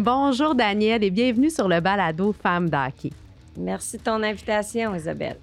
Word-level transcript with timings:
Bonjour 0.00 0.54
Daniel 0.54 1.02
et 1.02 1.10
bienvenue 1.10 1.50
sur 1.50 1.68
le 1.68 1.80
balado 1.80 2.32
Femmes 2.32 2.70
d'Hockey. 2.70 3.10
Merci 3.56 3.98
de 3.98 4.02
ton 4.02 4.22
invitation, 4.22 4.94
Isabelle. 4.94 5.38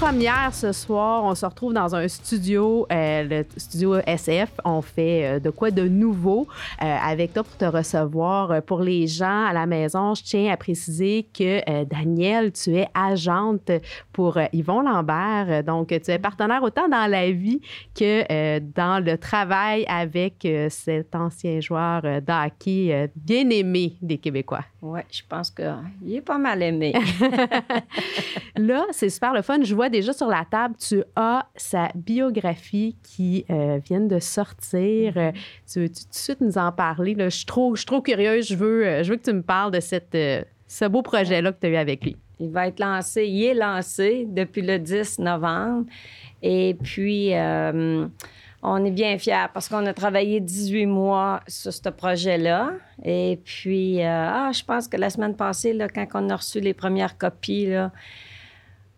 Première 0.00 0.54
ce 0.54 0.72
soir, 0.72 1.24
on 1.24 1.34
se 1.34 1.44
retrouve 1.44 1.74
dans 1.74 1.94
un 1.94 2.08
studio, 2.08 2.86
euh, 2.90 3.22
le 3.22 3.44
studio 3.58 3.96
SF. 4.06 4.48
On 4.64 4.80
fait 4.80 5.26
euh, 5.26 5.40
de 5.40 5.50
quoi 5.50 5.70
de 5.70 5.86
nouveau 5.86 6.48
euh, 6.82 6.96
avec 7.04 7.34
toi 7.34 7.44
pour 7.44 7.56
te 7.58 7.66
recevoir. 7.66 8.62
Pour 8.62 8.80
les 8.80 9.06
gens 9.06 9.44
à 9.44 9.52
la 9.52 9.66
maison, 9.66 10.14
je 10.14 10.22
tiens 10.22 10.50
à 10.50 10.56
préciser 10.56 11.28
que 11.34 11.84
Daniel, 11.84 12.50
tu 12.52 12.76
es 12.76 12.88
agente 12.94 13.70
pour 14.10 14.38
Yvon 14.54 14.80
Lambert. 14.80 15.64
Donc, 15.64 15.88
tu 15.88 16.10
es 16.10 16.18
partenaire 16.18 16.62
autant 16.62 16.88
dans 16.88 17.08
la 17.10 17.30
vie 17.30 17.60
que 17.94 18.58
dans 18.58 19.04
le 19.04 19.18
travail 19.18 19.84
avec 19.86 20.48
cet 20.70 21.14
ancien 21.14 21.60
joueur 21.60 22.02
d'hockey 22.22 23.10
bien 23.14 23.50
aimé 23.50 23.96
des 24.00 24.16
Québécois. 24.16 24.64
Oui, 24.80 25.00
je 25.10 25.20
pense 25.28 25.50
qu'il 25.50 26.14
est 26.14 26.22
pas 26.22 26.38
mal 26.38 26.62
aimé. 26.62 26.94
Là, 28.56 28.86
c'est 28.92 29.10
super 29.10 29.34
le 29.34 29.42
fun 29.42 29.58
je 29.62 29.74
vois 29.74 29.89
déjà 29.90 30.12
sur 30.12 30.28
la 30.28 30.44
table, 30.44 30.74
tu 30.78 31.02
as 31.16 31.46
sa 31.56 31.90
biographie 31.94 32.96
qui 33.02 33.44
euh, 33.50 33.78
vient 33.84 34.00
de 34.00 34.18
sortir. 34.18 35.14
Mm-hmm. 35.14 35.32
tu 35.72 35.80
veux 35.80 35.88
tout 35.88 36.08
de 36.08 36.14
suite 36.14 36.40
nous 36.40 36.58
en 36.58 36.72
parler? 36.72 37.14
Je, 37.18 37.28
suis 37.28 37.46
trop, 37.46 37.74
je 37.76 37.84
curieuse. 37.84 38.48
Je 38.48 38.56
veux, 38.56 38.86
euh, 38.86 39.02
je 39.02 39.10
veux 39.10 39.16
que 39.16 39.22
tu 39.22 39.32
me 39.32 39.42
parles 39.42 39.72
de 39.72 39.80
cette, 39.80 40.14
euh, 40.14 40.42
ce 40.66 40.86
beau 40.86 41.02
projet-là 41.02 41.52
que 41.52 41.60
tu 41.60 41.66
as 41.66 41.70
eu 41.70 41.76
avec 41.76 42.04
lui. 42.04 42.16
Il 42.38 42.50
va 42.50 42.68
être 42.68 42.80
lancé, 42.80 43.26
il 43.26 43.44
est 43.44 43.54
lancé 43.54 44.26
depuis 44.28 44.62
le 44.62 44.78
10 44.78 45.18
novembre. 45.18 45.84
Et 46.42 46.74
puis, 46.82 47.32
on 48.62 48.84
est 48.84 48.90
bien 48.90 49.18
fiers 49.18 49.48
parce 49.52 49.68
qu'on 49.68 49.84
a 49.84 49.92
travaillé 49.92 50.40
18 50.40 50.86
mois 50.86 51.40
sur 51.46 51.70
ce 51.70 51.90
projet-là. 51.90 52.72
Et 53.04 53.38
puis, 53.44 54.02
ah, 54.02 54.50
je 54.54 54.64
pense 54.64 54.88
que 54.88 54.96
la 54.96 55.10
semaine 55.10 55.36
passée, 55.36 55.76
quand 55.94 56.06
on 56.14 56.30
a 56.30 56.36
reçu 56.36 56.60
les 56.60 56.72
premières 56.72 57.18
copies, 57.18 57.66
là, 57.66 57.92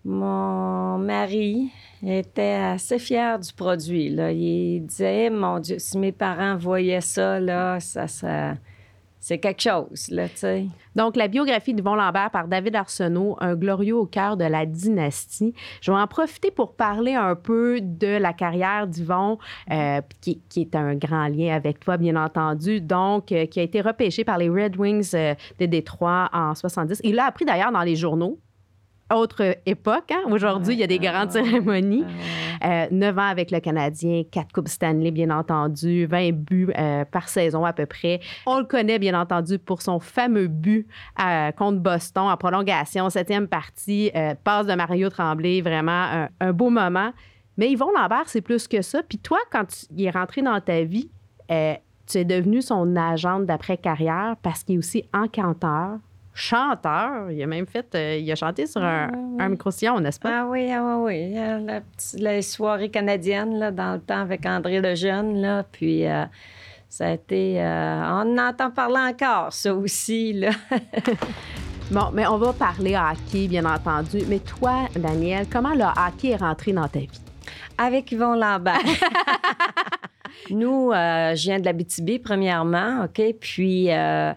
mon 0.04 0.98
mari 0.98 1.70
était 2.04 2.58
assez 2.60 2.98
fier 2.98 3.38
du 3.38 3.52
produit. 3.52 4.08
Là. 4.08 4.32
Il 4.32 4.86
disait, 4.86 5.30
mon 5.30 5.60
Dieu, 5.60 5.78
si 5.78 5.98
mes 5.98 6.12
parents 6.12 6.56
voyaient 6.56 7.00
ça, 7.00 7.38
là, 7.38 7.78
ça, 7.78 8.08
ça 8.08 8.54
c'est 9.22 9.38
quelque 9.38 9.62
chose, 9.62 10.08
là. 10.10 10.26
Donc, 10.96 11.14
la 11.14 11.28
biographie 11.28 11.74
d'Yvon 11.74 11.94
Lambert 11.94 12.32
par 12.32 12.48
David 12.48 12.74
Arsenault, 12.74 13.36
un 13.38 13.54
glorieux 13.54 13.96
au 13.96 14.04
cœur 14.04 14.36
de 14.36 14.44
la 14.44 14.66
dynastie. 14.66 15.54
Je 15.80 15.92
vais 15.92 15.96
en 15.96 16.08
profiter 16.08 16.50
pour 16.50 16.74
parler 16.74 17.14
un 17.14 17.36
peu 17.36 17.80
de 17.80 18.08
la 18.08 18.32
carrière 18.32 18.88
d'Yvon, 18.88 19.38
euh, 19.70 20.00
qui, 20.20 20.42
est 20.56 20.74
un 20.74 20.96
grand 20.96 21.28
lien 21.28 21.54
avec 21.54 21.78
toi, 21.78 21.98
bien 21.98 22.16
entendu. 22.16 22.80
Donc, 22.80 23.30
euh, 23.30 23.46
qui 23.46 23.60
a 23.60 23.62
été 23.62 23.80
repêché 23.80 24.24
par 24.24 24.38
les 24.38 24.48
Red 24.48 24.76
Wings 24.76 25.12
euh, 25.14 25.36
de 25.60 25.66
Détroit 25.66 26.28
en 26.32 26.56
70. 26.56 27.00
Il 27.04 27.14
l'a 27.14 27.26
appris 27.26 27.44
d'ailleurs 27.44 27.70
dans 27.70 27.82
les 27.82 27.94
journaux 27.94 28.40
autre 29.14 29.56
époque. 29.66 30.10
Hein. 30.10 30.22
Aujourd'hui, 30.30 30.74
il 30.74 30.80
y 30.80 30.82
a 30.82 30.86
des 30.86 30.98
grandes 30.98 31.30
cérémonies. 31.30 32.04
Euh, 32.64 32.86
neuf 32.90 33.18
ans 33.18 33.28
avec 33.28 33.50
le 33.50 33.60
Canadien, 33.60 34.22
quatre 34.30 34.52
Coupes 34.52 34.68
Stanley, 34.68 35.10
bien 35.10 35.30
entendu, 35.30 36.06
20 36.06 36.32
buts 36.32 36.72
euh, 36.78 37.04
par 37.04 37.28
saison 37.28 37.64
à 37.64 37.72
peu 37.72 37.86
près. 37.86 38.20
On 38.46 38.58
le 38.58 38.64
connaît, 38.64 38.98
bien 38.98 39.18
entendu, 39.18 39.58
pour 39.58 39.82
son 39.82 39.98
fameux 39.98 40.46
but 40.46 40.86
euh, 41.20 41.50
contre 41.52 41.80
Boston 41.80 42.24
en 42.24 42.36
prolongation, 42.36 43.10
septième 43.10 43.48
partie, 43.48 44.12
passe 44.44 44.66
de 44.66 44.74
Mario 44.74 45.08
Tremblay, 45.08 45.60
vraiment 45.60 46.28
un, 46.40 46.52
beau 46.52 46.70
moment. 46.70 47.12
Mais 47.56 47.70
Yvon 47.70 47.90
Lambert, 47.96 48.24
c'est 48.26 48.40
plus 48.40 48.68
que 48.68 48.82
ça. 48.82 49.02
Puis 49.02 49.18
toi, 49.18 49.38
quand 49.50 49.66
il 49.90 50.04
est 50.04 50.10
rentré 50.10 50.42
dans 50.42 50.60
ta 50.60 50.82
vie, 50.82 51.10
tu 51.48 52.18
es 52.18 52.24
devenu 52.24 52.62
son 52.62 52.96
agente 52.96 53.46
d'après-carrière 53.46 54.36
parce 54.42 54.62
qu'il 54.62 54.76
est 54.76 54.78
aussi 54.78 55.04
encanteur, 55.12 55.98
chanteur. 56.34 57.30
Il 57.30 57.42
a 57.42 57.46
même 57.46 57.66
fait, 57.66 57.94
euh, 57.94 58.16
il 58.16 58.30
a 58.30 58.34
chanté 58.34 58.66
sur 58.66 58.82
un, 58.82 59.10
ah, 59.38 59.48
micro-sillon, 59.48 60.00
n'est-ce 60.00 60.18
pas? 60.18 60.42
Ah 60.42 60.46
oui, 60.48 60.70
ah 60.72 60.96
oui, 60.98 61.34
La, 61.34 61.80
la 62.18 62.42
soirée 62.42 62.90
canadienne, 62.90 63.58
là, 63.58 63.70
dans 63.70 63.94
le 63.94 64.00
temps 64.00 64.20
avec 64.20 64.46
André 64.46 64.80
Lejeune, 64.80 65.40
là, 65.40 65.64
puis 65.70 66.06
euh, 66.06 66.24
ça 66.88 67.08
a 67.08 67.10
été... 67.12 67.60
Euh, 67.60 68.22
on 68.24 68.38
entend 68.38 68.70
parler 68.70 69.00
encore, 69.12 69.52
ça 69.52 69.74
aussi, 69.74 70.32
là. 70.32 70.50
bon, 71.90 72.10
mais 72.12 72.26
on 72.26 72.38
va 72.38 72.52
parler 72.52 72.96
hockey, 72.96 73.48
bien 73.48 73.64
entendu. 73.64 74.20
Mais 74.28 74.38
toi, 74.38 74.88
Daniel, 74.96 75.46
comment 75.50 75.74
le 75.74 75.84
hockey 75.84 76.28
est 76.28 76.36
rentré 76.36 76.72
dans 76.72 76.88
ta 76.88 77.00
vie? 77.00 77.20
Avec 77.76 78.10
Yvon 78.12 78.34
Lambert. 78.34 78.78
Nous, 80.50 80.90
je 80.92 81.42
viens 81.42 81.60
de 81.60 81.64
la 81.64 81.72
BTB, 81.74 82.22
premièrement, 82.22 83.04
OK? 83.04 83.22
Puis... 83.38 83.90
Euh, 83.90 84.32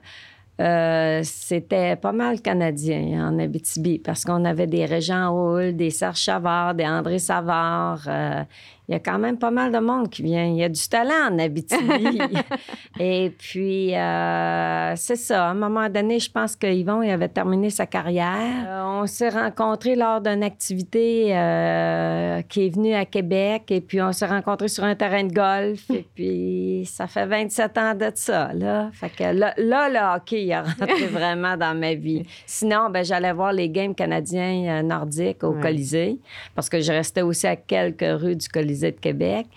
c'était 0.58 1.96
pas 1.98 2.14
mal 2.14 2.42
canadien 2.42 3.28
en 3.28 3.40
Abitibi 3.40 4.00
parce 4.00 4.24
qu'on 4.24 4.46
avait 4.46 4.68
des 4.68 4.86
Régents 4.86 5.30
Houle, 5.30 5.76
des 5.76 5.90
Serge 5.90 6.20
Chavard, 6.20 6.76
des 6.76 6.86
André 6.86 7.20
Savard. 7.20 8.04
Euh, 8.08 8.44
il 8.88 8.92
y 8.92 8.96
a 8.96 9.00
quand 9.00 9.18
même 9.18 9.38
pas 9.38 9.50
mal 9.50 9.72
de 9.72 9.80
monde 9.80 10.10
qui 10.10 10.22
vient. 10.22 10.46
Il 10.46 10.58
y 10.58 10.64
a 10.64 10.70
du 10.70 10.88
talent 10.88 11.32
en 11.32 11.40
Abitibi. 11.40 12.22
et 13.00 13.32
puis, 13.36 13.96
euh, 13.96 14.94
c'est 14.96 15.16
ça. 15.16 15.48
À 15.48 15.50
un 15.50 15.56
moment 15.56 15.90
donné, 15.90 16.20
je 16.20 16.30
pense 16.30 16.56
qu'Yvon 16.56 17.02
il 17.02 17.10
avait 17.10 17.30
terminé 17.30 17.72
sa 17.72 17.88
carrière. 17.88 18.66
Euh, 18.68 19.02
on 19.02 19.08
s'est 19.08 19.30
rencontrés 19.30 19.96
lors 19.96 20.22
d'une 20.22 20.44
activité 20.44 21.36
euh, 21.36 22.44
qui 22.44 22.68
est 22.68 22.70
venue 22.70 22.94
à 22.94 23.06
Québec. 23.06 23.64
Et 23.72 23.82
puis, 23.82 24.00
on 24.04 24.12
s'est 24.12 24.28
rencontrés 24.28 24.68
sur 24.68 24.84
un 24.84 24.94
terrain 24.94 25.24
de 25.24 25.34
golf. 25.34 25.90
et 25.90 26.06
puis, 26.14 26.86
ça 26.86 27.08
fait 27.08 27.26
27 27.26 27.78
ans 27.80 27.96
de 27.96 28.12
ça. 28.14 28.54
Là, 28.54 28.92
fait 28.94 29.10
que 29.10 29.24
là, 29.24 29.56
le 29.58 30.16
hockey, 30.16 30.44
il 30.44 30.54
a 30.54 30.62
rentré 30.62 31.08
vraiment 31.12 31.58
dans 31.58 31.76
ma 31.76 31.96
vie. 31.96 32.24
Sinon, 32.46 32.92
ben, 32.92 33.04
j'allais 33.04 33.34
voir 33.34 33.52
les 33.52 33.70
games 33.70 33.96
canadiens 33.96 34.84
nordiques 34.84 35.44
au 35.44 35.54
Colisée 35.54 36.20
parce 36.54 36.70
que 36.70 36.80
je 36.82 36.92
restais 36.92 37.24
aussi 37.24 37.48
à 37.48 37.56
quelques 37.56 38.06
rues 38.22 38.36
du 38.36 38.48
Colisée 38.48 38.75
de 38.82 39.00
Québec. 39.00 39.48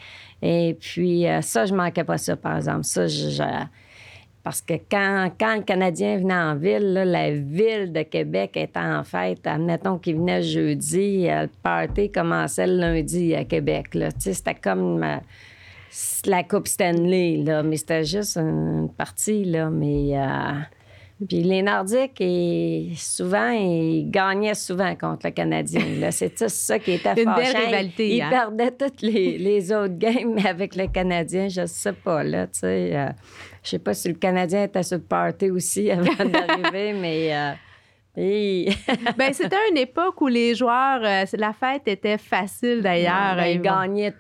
Et 0.41 0.77
puis, 0.79 1.27
euh, 1.27 1.41
ça, 1.41 1.67
je 1.67 1.75
manquais 1.75 2.05
pas 2.05 2.19
ça, 2.19 2.37
par 2.37 2.57
exemple. 2.57 2.85
Ça, 2.85 3.07
parce 4.43 4.63
que 4.63 4.75
quand, 4.91 5.31
quand 5.39 5.57
le 5.57 5.63
Canadien 5.63 6.19
venait 6.19 6.35
en 6.35 6.55
ville, 6.55 6.95
la 6.95 7.33
ville 7.33 7.93
de 7.93 8.03
Québec 8.03 8.53
était 8.57 8.79
en 8.79 9.05
fête. 9.05 9.47
Admettons 9.47 9.99
qu'il 9.99 10.17
venait 10.17 10.43
jeudi, 10.43 11.29
euh, 11.29 11.43
le 11.43 11.51
party 11.63 12.11
commençait 12.11 12.67
le 12.67 12.77
lundi 12.77 13.35
à 13.35 13.45
Québec. 13.45 13.89
C'était 14.19 14.55
comme 14.55 15.05
la 16.27 16.43
Coupe 16.45 16.69
Stanley, 16.69 17.43
là, 17.45 17.63
mais 17.63 17.77
c'était 17.77 18.05
juste 18.05 18.37
une 18.37 18.89
partie. 18.97 19.45
Là, 19.45 19.71
mais 19.71 20.17
euh, 20.17 20.53
puis 21.27 21.43
les 21.43 21.63
Nordiques, 21.63 22.21
et 22.21 22.91
souvent, 22.95 23.51
ils 23.51 24.09
gagnaient 24.09 24.55
souvent 24.55 24.95
contre 24.95 25.27
le 25.27 25.33
Canadien. 25.33 25.83
C'est 26.13 26.35
tout 26.35 26.49
ça 26.49 26.79
qui 26.79 26.93
était 26.93 27.21
Une 27.21 27.35
belle 27.35 27.57
rivalité. 27.57 28.17
Ils, 28.17 28.23
hein? 28.23 28.31
perdaient 28.31 28.71
toutes 28.71 29.03
les, 29.03 29.73
autres 29.73 29.99
games, 29.99 30.33
mais 30.35 30.47
avec 30.49 30.77
le 30.77 30.87
Canadien, 30.87 31.49
je 31.49 31.67
sais 31.67 31.93
pas, 31.93 32.23
là, 32.23 32.47
tu 32.47 32.61
sais. 32.61 32.97
Euh, 32.97 33.09
je 33.65 33.71
sais 33.71 33.79
pas 33.81 33.95
si 33.95 34.09
le 34.09 34.15
Canadien 34.15 34.63
était 34.65 34.83
sur 34.85 34.99
le 34.99 35.03
party 35.03 35.51
aussi 35.51 35.91
avant 35.91 36.25
d'arriver, 36.25 36.93
mais... 36.93 37.37
Euh, 37.37 37.53
ben, 38.17 39.33
c'était 39.33 39.57
une 39.71 39.77
époque 39.77 40.21
où 40.21 40.27
les 40.27 40.55
joueurs, 40.55 41.01
euh, 41.05 41.25
la 41.37 41.53
fête 41.53 41.87
était 41.87 42.19
facile 42.19 42.83
d'ailleurs. 42.83 43.37
Ben, 43.37 43.47
ils 43.47 43.61
gagnaient 43.61 44.13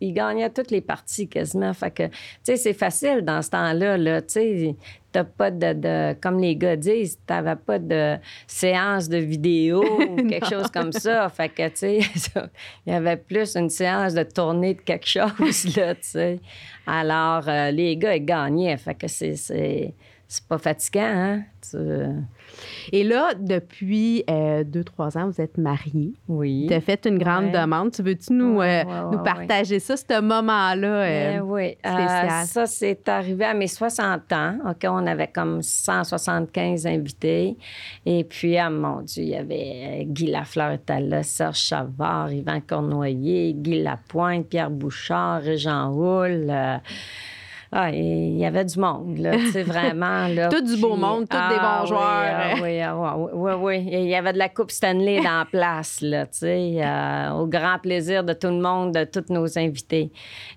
il 0.00 0.14
gagnait 0.14 0.50
toutes 0.50 0.70
les 0.70 0.80
parties 0.80 1.28
quasiment. 1.28 1.72
Fait 1.74 1.90
que, 1.90 2.06
tu 2.06 2.14
sais, 2.42 2.56
c'est 2.56 2.72
facile 2.72 3.22
dans 3.22 3.42
ce 3.42 3.50
temps-là. 3.50 3.96
Là, 3.98 4.22
tu 4.22 4.32
sais, 4.32 4.76
t'as 5.12 5.24
pas 5.24 5.50
de, 5.50 6.14
Comme 6.20 6.40
les 6.40 6.56
gars 6.56 6.76
disent, 6.76 7.18
t'avais 7.26 7.56
pas 7.56 7.78
de 7.78 8.16
séance 8.46 9.08
de 9.08 9.18
vidéo 9.18 9.82
ou 10.10 10.16
quelque 10.28 10.48
chose 10.48 10.70
comme 10.72 10.92
ça. 10.92 11.28
Fait 11.28 11.48
que, 11.48 11.68
tu 11.68 11.76
sais, 11.76 11.98
il 12.86 12.92
y 12.92 12.96
avait 12.96 13.16
plus 13.16 13.56
une 13.56 13.70
séance 13.70 14.14
de 14.14 14.22
tournée 14.22 14.74
de 14.74 14.80
quelque 14.80 15.08
chose, 15.08 15.76
là, 15.76 15.94
tu 15.94 16.00
sais. 16.02 16.40
Alors, 16.86 17.48
euh, 17.48 17.70
les 17.70 17.96
gars, 17.96 18.16
ils 18.16 18.24
gagnaient. 18.24 18.76
Fait 18.76 18.94
que 18.94 19.08
c'est 19.08 19.36
c'est 19.36 20.46
pas 20.46 20.58
fatigant, 20.58 21.00
hein? 21.02 21.42
Et 22.92 23.04
là, 23.04 23.34
depuis 23.38 24.24
euh, 24.28 24.64
deux, 24.64 24.84
trois 24.84 25.16
ans, 25.16 25.28
vous 25.28 25.40
êtes 25.40 25.58
mariés. 25.58 26.14
Oui. 26.28 26.66
Tu 26.68 26.74
as 26.74 26.80
fait 26.80 27.06
une 27.06 27.18
grande 27.18 27.52
demande. 27.52 27.92
Tu 27.92 28.02
veux-tu 28.02 28.32
nous, 28.32 28.60
euh, 28.60 28.84
nous 29.10 29.18
partager 29.18 29.78
ça, 29.78 29.96
ce 29.96 30.20
moment-là 30.20 30.88
euh, 30.88 31.38
ben 31.38 31.40
oui. 31.42 31.76
spécial? 31.78 32.46
ça, 32.46 32.66
c'est 32.66 33.08
arrivé 33.08 33.44
à 33.44 33.54
mes 33.54 33.66
60 33.66 34.32
ans. 34.32 34.58
OK, 34.68 34.84
on 34.84 35.06
avait 35.06 35.28
comme 35.28 35.62
175 35.62 36.86
invités. 36.86 37.56
Et 38.06 38.24
puis, 38.24 38.56
ah 38.56 38.70
mon 38.70 39.02
Dieu, 39.02 39.22
il 39.22 39.30
y 39.30 39.36
avait 39.36 40.04
Guy 40.06 40.26
Lafleur 40.26 40.72
était 40.72 41.00
là, 41.00 41.22
Serge 41.22 41.58
Chavard, 41.58 42.32
Yvan 42.32 42.60
Cornoyer, 42.60 43.52
Guy 43.54 43.82
Lapointe, 43.82 44.48
Pierre 44.48 44.70
Bouchard, 44.70 45.42
Jean 45.56 45.92
Houle. 45.92 46.80
Ah, 47.72 47.90
il 47.92 48.36
y 48.36 48.44
avait 48.44 48.64
du 48.64 48.80
monde, 48.80 49.18
là, 49.18 49.36
tu 49.36 49.52
sais, 49.52 49.62
vraiment. 49.62 50.26
Là, 50.34 50.48
tout 50.48 50.60
du 50.60 50.76
beau 50.76 50.96
monde, 50.96 51.28
tous 51.28 51.36
des 51.36 51.56
bons 51.56 51.86
joueurs. 51.86 52.02
Ah, 52.02 52.54
oui, 52.60 52.80
ah, 52.80 53.16
oui, 53.16 53.30
oui, 53.32 53.52
oui, 53.60 53.88
Il 53.92 54.08
y 54.08 54.14
avait 54.16 54.32
de 54.32 54.38
la 54.38 54.48
Coupe 54.48 54.72
Stanley 54.72 55.18
dans 55.22 55.38
la 55.38 55.44
place, 55.44 56.00
là, 56.00 56.26
tu 56.26 56.38
sais, 56.38 56.80
euh, 56.82 57.30
au 57.30 57.46
grand 57.46 57.78
plaisir 57.78 58.24
de 58.24 58.32
tout 58.32 58.48
le 58.48 58.60
monde, 58.60 58.94
de 58.94 59.04
tous 59.04 59.32
nos 59.32 59.56
invités. 59.56 60.10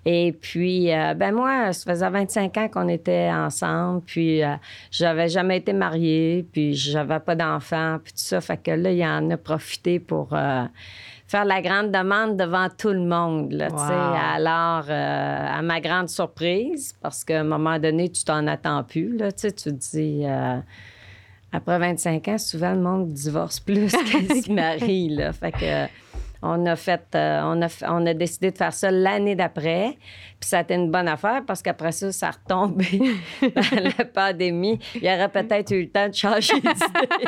Et 0.05 0.31
puis, 0.31 0.91
euh, 0.91 1.13
ben 1.13 1.35
moi, 1.35 1.71
ça 1.71 1.91
faisait 1.91 2.09
25 2.09 2.57
ans 2.57 2.67
qu'on 2.67 2.87
était 2.89 3.29
ensemble, 3.31 4.01
puis 4.01 4.43
euh, 4.43 4.55
j'avais 4.89 5.29
jamais 5.29 5.57
été 5.57 5.71
mariée, 5.71 6.47
puis 6.51 6.73
j'avais 6.73 7.19
pas 7.19 7.35
d'enfant, 7.35 7.99
puis 8.03 8.13
tout 8.13 8.19
ça. 8.23 8.41
Fait 8.41 8.57
que 8.57 8.71
là, 8.71 8.91
il 8.91 9.05
en 9.05 9.29
a 9.29 9.37
profité 9.37 9.99
pour 9.99 10.35
faire 11.33 11.45
la 11.45 11.63
grande 11.63 11.91
demande 11.91 12.37
devant 12.37 12.67
tout 12.69 12.89
le 12.89 13.03
monde. 13.03 13.53
Là, 13.53 13.69
Alors, 14.35 14.85
euh, 14.87 15.57
à 15.57 15.63
ma 15.63 15.81
grande 15.81 16.07
surprise, 16.07 16.93
parce 17.01 17.23
qu'à 17.23 17.39
un 17.39 17.43
moment 17.43 17.79
donné, 17.79 18.09
tu 18.09 18.23
t'en 18.23 18.45
attends 18.45 18.83
plus, 18.83 19.17
là, 19.17 19.31
tu 19.31 19.51
te 19.51 19.69
dis... 19.69 20.21
Euh, 20.25 20.59
après 21.51 21.79
25 21.79 22.27
ans, 22.27 22.37
souvent, 22.37 22.73
le 22.73 22.81
monde 22.81 23.13
divorce 23.13 23.59
plus 23.59 23.91
qu'il 23.91 24.43
se 24.43 24.51
marie. 24.53 25.09
Là. 25.09 25.33
Fait 25.33 25.51
que 25.51 25.87
on 26.43 26.65
a 26.65 26.75
fait, 26.75 27.03
euh, 27.15 27.41
on, 27.45 27.61
a, 27.61 27.67
on 27.87 28.05
a 28.05 28.13
décidé 28.13 28.51
de 28.51 28.57
faire 28.57 28.73
ça 28.73 28.91
l'année 28.91 29.35
d'après. 29.35 29.97
Puis 30.39 30.49
ça 30.49 30.59
a 30.59 30.61
été 30.61 30.75
une 30.75 30.91
bonne 30.91 31.07
affaire 31.07 31.41
parce 31.47 31.61
qu'après 31.63 31.93
ça, 31.93 32.11
ça 32.11 32.27
a 32.27 32.31
retombé 32.31 32.99
dans 33.41 33.81
la 33.97 34.05
pandémie. 34.13 34.77
Il 34.95 35.03
y 35.03 35.07
aurait 35.07 35.29
peut-être 35.29 35.71
eu 35.71 35.83
le 35.83 35.89
temps 35.89 36.09
de 36.09 36.13
changer 36.13 36.55
d'idée. 36.55 37.25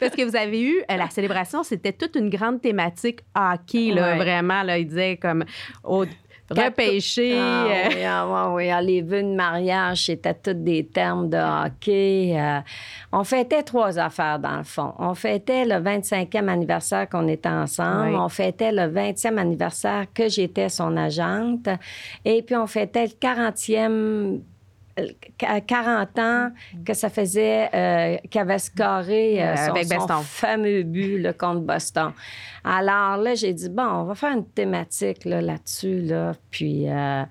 Parce 0.00 0.14
que 0.14 0.22
vous 0.22 0.36
avez 0.36 0.62
eu, 0.62 0.78
euh, 0.90 0.96
la 0.96 1.10
célébration, 1.10 1.62
c'était 1.62 1.92
toute 1.92 2.16
une 2.16 2.30
grande 2.30 2.60
thématique 2.60 3.20
hockey, 3.36 3.92
là, 3.92 4.16
vraiment. 4.16 4.62
Là, 4.62 4.78
il 4.78 4.86
disait 4.86 5.16
comme 5.16 5.44
au, 5.84 6.04
repêcher. 6.50 7.36
Ah, 7.38 7.66
euh. 7.66 7.88
oui, 7.88 8.04
ah, 8.04 8.50
oui, 8.52 8.70
ah, 8.70 8.80
les 8.80 9.02
vœux 9.02 9.22
de 9.22 9.34
mariage, 9.34 10.06
c'était 10.06 10.34
tous 10.34 10.54
des 10.54 10.86
termes 10.86 11.28
de 11.28 11.36
hockey. 11.36 12.34
Euh. 12.38 12.60
on 13.12 13.24
fêtait 13.24 13.62
trois 13.62 13.98
affaires, 13.98 14.38
dans 14.38 14.58
le 14.58 14.64
fond. 14.64 14.94
On 14.98 15.14
fêtait 15.14 15.64
le 15.64 15.76
25e 15.76 16.48
anniversaire 16.48 17.08
qu'on 17.08 17.28
était 17.28 17.48
ensemble. 17.48 18.14
On 18.16 18.28
fêtait 18.28 18.72
le 18.72 18.82
20e 18.82 19.36
anniversaire 19.36 20.06
que 20.14 20.28
j'étais 20.28 20.68
son 20.68 20.96
agente. 20.96 21.68
Et 22.24 22.42
puis, 22.42 22.56
on 22.56 22.66
fêtait 22.66 23.06
le 23.06 23.12
40e 23.12 24.40
à 25.46 25.60
40 25.60 26.18
ans 26.18 26.50
que 26.84 26.94
ça 26.94 27.08
faisait 27.08 27.68
euh, 27.74 28.16
qu'il 28.30 28.40
avait 28.40 28.58
scoré 28.58 29.42
euh, 29.42 29.56
son, 30.06 30.22
fameux 30.22 30.82
but 30.82 31.18
le 31.18 31.32
contre 31.32 31.60
Boston. 31.60 32.12
Alors 32.64 33.16
là, 33.16 33.34
j'ai 33.34 33.52
dit, 33.52 33.68
bon, 33.68 33.86
on 33.86 34.04
va 34.04 34.14
faire 34.14 34.32
une 34.32 34.46
thématique 34.46 35.24
là-dessus, 35.24 36.02
là, 36.02 36.32
puis... 36.50 36.88
Euh, 36.88 37.24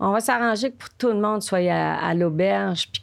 on 0.00 0.10
va 0.10 0.20
s'arranger 0.20 0.72
que 0.72 0.76
pour 0.76 0.90
tout 0.98 1.08
le 1.08 1.20
monde 1.20 1.40
soit 1.40 1.70
à, 1.70 2.12
l'auberge 2.14 2.88
puis 2.92 3.00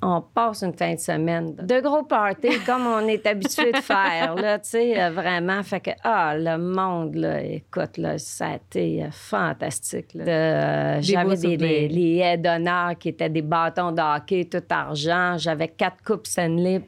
qu'on 0.00 0.20
passe 0.20 0.62
une 0.62 0.74
fin 0.74 0.94
de 0.94 0.98
semaine. 0.98 1.54
De 1.54 1.80
gros 1.80 2.02
parties 2.02 2.58
comme 2.66 2.86
on 2.86 3.06
est 3.08 3.26
habitué 3.26 3.72
de 3.72 3.78
faire, 3.78 4.34
là, 4.34 4.58
tu 4.58 4.70
sais, 4.70 5.00
euh, 5.00 5.10
vraiment. 5.10 5.62
Fait 5.62 5.80
que, 5.80 5.90
ah, 6.02 6.34
le 6.36 6.58
monde, 6.58 7.14
là, 7.14 7.42
écoute, 7.42 7.96
là, 7.98 8.18
ça 8.18 8.48
a 8.48 8.56
été 8.56 9.04
euh, 9.04 9.08
fantastique. 9.10 10.08
Euh, 10.16 10.98
j'avais 11.00 11.56
des, 11.56 11.88
les 11.88 12.16
haies 12.18 12.38
d'honneur 12.38 12.96
qui 12.98 13.10
étaient 13.10 13.30
des 13.30 13.42
bâtons 13.42 13.92
de 13.92 14.00
hockey, 14.00 14.44
tout 14.44 14.62
argent. 14.70 15.36
J'avais 15.38 15.68
quatre 15.68 16.02
coupes 16.04 16.26
Stanley, 16.26 16.82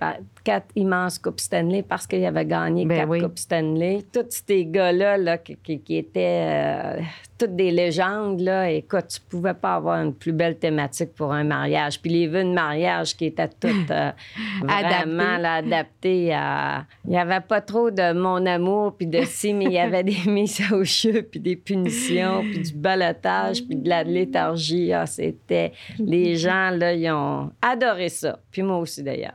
quatre 0.45 0.69
immenses 0.75 1.19
coupes 1.19 1.41
Stanley 1.41 1.83
parce 1.83 2.07
qu'il 2.07 2.25
avait 2.25 2.47
gagné 2.47 2.85
ben 2.85 3.09
quatre 3.09 3.21
coupes 3.21 3.39
Stanley. 3.39 4.05
Tous 4.13 4.27
ces 4.29 4.67
gars-là 4.67 5.17
là, 5.17 5.39
qui, 5.39 5.81
étaient 5.89 6.99
toutes 7.39 7.57
des 7.57 7.71
légendes, 7.71 8.41
là, 8.41 8.71
écoute, 8.71 9.07
tu 9.09 9.21
pouvais 9.21 9.55
pas 9.55 9.75
avoir 9.75 10.03
une 10.03 10.15
plus 10.15 10.33
belle 10.33 10.59
thématique 10.59 11.15
pour 11.15 11.33
un 11.33 11.45
mariage. 11.45 12.01
Puis 12.01 12.11
les 12.11 12.27
vœux 12.27 12.45
de 12.45 12.53
mariage 12.53 13.17
qui 13.17 13.27
étaient 13.27 13.49
toutes 13.49 13.91
euh, 13.91 14.11
vraiment 14.63 15.45
adaptés 15.45 16.33
à... 16.35 16.87
Il 17.05 17.11
n'y 17.11 17.19
avait 17.19 17.41
pas 17.41 17.61
trop 17.61 17.91
de 17.91 18.13
mon 18.13 18.45
amour, 18.47 18.95
puis 18.97 19.07
de 19.07 19.23
si, 19.25 19.53
mais 19.53 19.67
il 19.67 19.73
y 19.73 19.79
avait 19.79 20.05
des 20.05 20.19
mises 20.27 20.63
au 20.73 20.85
jeu, 20.85 21.23
puis 21.23 21.41
des 21.41 21.57
punitions, 21.57 22.43
puis 22.43 22.61
du 22.61 22.75
balotage, 22.75 23.63
puis 23.65 23.77
de 23.77 23.89
la 23.89 24.03
léthargie. 24.03 24.93
Ah, 24.93 25.07
c'était... 25.07 25.73
Les 25.99 26.37
gens, 26.37 26.71
là, 26.71 26.93
ils 26.95 27.11
ont 27.11 27.51
adoré 27.61 28.09
ça. 28.09 28.39
Puis 28.51 28.63
moi 28.63 28.79
aussi, 28.79 29.03
d'ailleurs. 29.03 29.35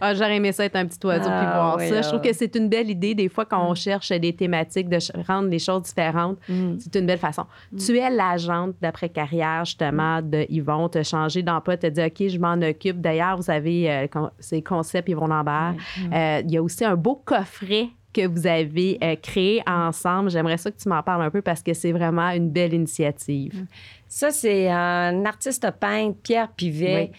Ah, 0.00 0.14
j'aurais 0.14 0.36
aimé 0.36 0.52
ça 0.52 0.64
être 0.64 0.76
un 0.76 0.86
petit 0.86 0.98
oiseau 1.06 1.24
puis 1.24 1.32
ah, 1.32 1.76
voir 1.76 1.80
ça. 1.80 2.02
Je 2.02 2.08
trouve 2.08 2.20
que 2.20 2.32
c'est 2.32 2.54
une 2.56 2.68
belle 2.68 2.90
idée, 2.90 3.14
des 3.14 3.28
fois, 3.28 3.44
quand 3.44 3.66
on 3.66 3.72
mm. 3.72 3.76
cherche 3.76 4.08
des 4.10 4.34
thématiques, 4.34 4.88
de 4.88 4.98
rendre 5.26 5.48
les 5.48 5.58
choses 5.58 5.82
différentes. 5.82 6.38
Mm. 6.48 6.74
C'est 6.78 6.96
une 6.96 7.06
belle 7.06 7.18
façon. 7.18 7.46
Mm. 7.72 7.76
Tu 7.78 7.98
es 7.98 8.10
l'agente 8.10 8.74
d'après-carrière, 8.80 9.64
justement, 9.64 10.20
de 10.20 10.46
Yvon. 10.48 10.88
Tu 10.88 10.98
as 10.98 11.04
changé 11.04 11.42
d'emploi, 11.42 11.76
tu 11.76 11.86
as 11.86 11.90
dit, 11.90 12.02
OK, 12.02 12.28
je 12.28 12.38
m'en 12.38 12.60
occupe. 12.60 13.00
D'ailleurs, 13.00 13.36
vous 13.36 13.50
avez 13.50 13.90
euh, 13.90 14.06
ces 14.38 14.62
concepts 14.62 15.08
Yvon 15.08 15.28
Lambert. 15.28 15.74
Euh, 16.12 16.42
il 16.44 16.50
y 16.50 16.56
a 16.56 16.62
aussi 16.62 16.84
un 16.84 16.96
beau 16.96 17.22
coffret 17.24 17.88
que 18.12 18.26
vous 18.26 18.46
avez 18.46 18.98
euh, 19.02 19.16
créé 19.20 19.62
ensemble. 19.66 20.30
J'aimerais 20.30 20.58
ça 20.58 20.70
que 20.70 20.76
tu 20.78 20.88
m'en 20.88 21.02
parles 21.02 21.22
un 21.22 21.30
peu 21.30 21.42
parce 21.42 21.62
que 21.62 21.74
c'est 21.74 21.92
vraiment 21.92 22.30
une 22.30 22.50
belle 22.50 22.74
initiative. 22.74 23.66
Ça, 24.08 24.30
c'est 24.30 24.70
un 24.70 25.24
artiste 25.24 25.66
peintre, 25.80 26.18
Pierre 26.22 26.48
Pivet, 26.48 27.12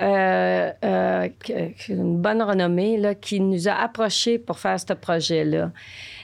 euh, 0.00 0.70
euh, 0.82 1.28
une 1.88 2.16
bonne 2.16 2.40
renommée, 2.40 2.96
là, 2.96 3.14
qui 3.14 3.40
nous 3.40 3.68
a 3.68 3.72
approchés 3.72 4.38
pour 4.38 4.58
faire 4.58 4.80
ce 4.80 4.94
projet-là. 4.94 5.70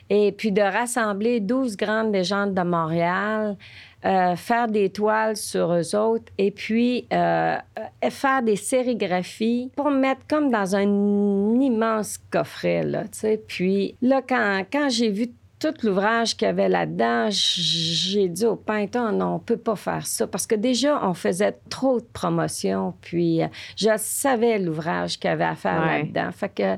Et 0.08 0.32
puis 0.32 0.52
de 0.52 0.62
rassembler 0.62 1.40
12 1.40 1.76
grandes 1.76 2.12
légendes 2.12 2.54
de 2.54 2.62
Montréal, 2.62 3.56
euh, 4.04 4.36
faire 4.36 4.68
des 4.68 4.90
toiles 4.90 5.36
sur 5.36 5.72
eux 5.72 5.96
autres 5.96 6.32
et 6.38 6.50
puis 6.50 7.06
faire 7.10 8.42
des 8.42 8.56
sérigraphies 8.56 9.70
pour 9.76 9.90
mettre 9.90 10.22
comme 10.28 10.50
dans 10.50 10.76
un 10.76 11.60
immense 11.60 12.18
coffret, 12.30 12.82
là, 12.82 13.04
tu 13.04 13.18
sais. 13.18 13.42
Puis 13.46 13.96
là, 14.02 14.22
quand, 14.26 14.64
quand 14.70 14.88
j'ai 14.88 15.10
vu 15.10 15.30
tout 15.64 15.86
l'ouvrage 15.86 16.36
qu'il 16.36 16.46
y 16.46 16.50
avait 16.50 16.68
là-dedans, 16.68 17.28
j'ai 17.30 18.28
dit 18.28 18.44
au 18.44 18.56
peintre, 18.56 18.98
non, 19.12 19.36
on 19.36 19.38
peut 19.38 19.56
pas 19.56 19.76
faire 19.76 20.06
ça. 20.06 20.26
Parce 20.26 20.46
que 20.46 20.54
déjà, 20.54 21.00
on 21.02 21.14
faisait 21.14 21.56
trop 21.70 22.00
de 22.00 22.06
promotions. 22.12 22.92
Puis, 23.00 23.42
euh, 23.42 23.46
je 23.76 23.88
savais 23.96 24.58
l'ouvrage 24.58 25.18
qu'il 25.18 25.30
y 25.30 25.32
avait 25.32 25.44
à 25.44 25.54
faire 25.54 25.84
là-dedans. 25.84 26.30
Fait 26.32 26.50
que 26.50 26.76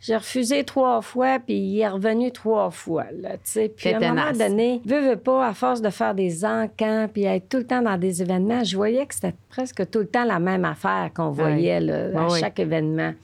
j'ai 0.00 0.16
refusé 0.16 0.64
trois 0.64 1.00
fois, 1.00 1.38
puis 1.38 1.54
il 1.54 1.80
est 1.80 1.88
revenu 1.88 2.30
trois 2.30 2.70
fois. 2.70 3.06
Là, 3.12 3.30
puis 3.76 3.92
à 3.92 3.96
un 3.96 4.14
moment 4.14 4.32
donné, 4.32 4.80
veux, 4.84 5.10
veux 5.10 5.16
pas, 5.16 5.48
à 5.48 5.54
force 5.54 5.80
de 5.80 5.90
faire 5.90 6.14
des 6.14 6.44
encans, 6.44 7.08
puis 7.12 7.24
être 7.24 7.48
tout 7.48 7.58
le 7.58 7.66
temps 7.66 7.82
dans 7.82 7.98
des 7.98 8.22
événements, 8.22 8.62
je 8.62 8.76
voyais 8.76 9.06
que 9.06 9.14
c'était 9.14 9.34
presque 9.48 9.90
tout 9.90 10.00
le 10.00 10.06
temps 10.06 10.24
la 10.24 10.38
même 10.38 10.64
affaire 10.64 11.10
qu'on 11.14 11.30
voyait 11.30 11.80
là, 11.80 12.26
à 12.26 12.38
chaque 12.38 12.60
événement. 12.60 13.14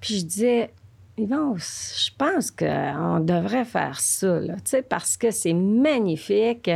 Puis 0.00 0.18
je 0.20 0.24
disais, 0.24 0.70
Yvon, 1.18 1.56
je 1.56 2.10
pense 2.18 2.50
qu'on 2.50 3.20
devrait 3.20 3.64
faire 3.64 3.98
ça, 4.00 4.38
là, 4.38 4.54
parce 4.88 5.16
que 5.16 5.30
c'est 5.30 5.54
magnifique. 5.54 6.70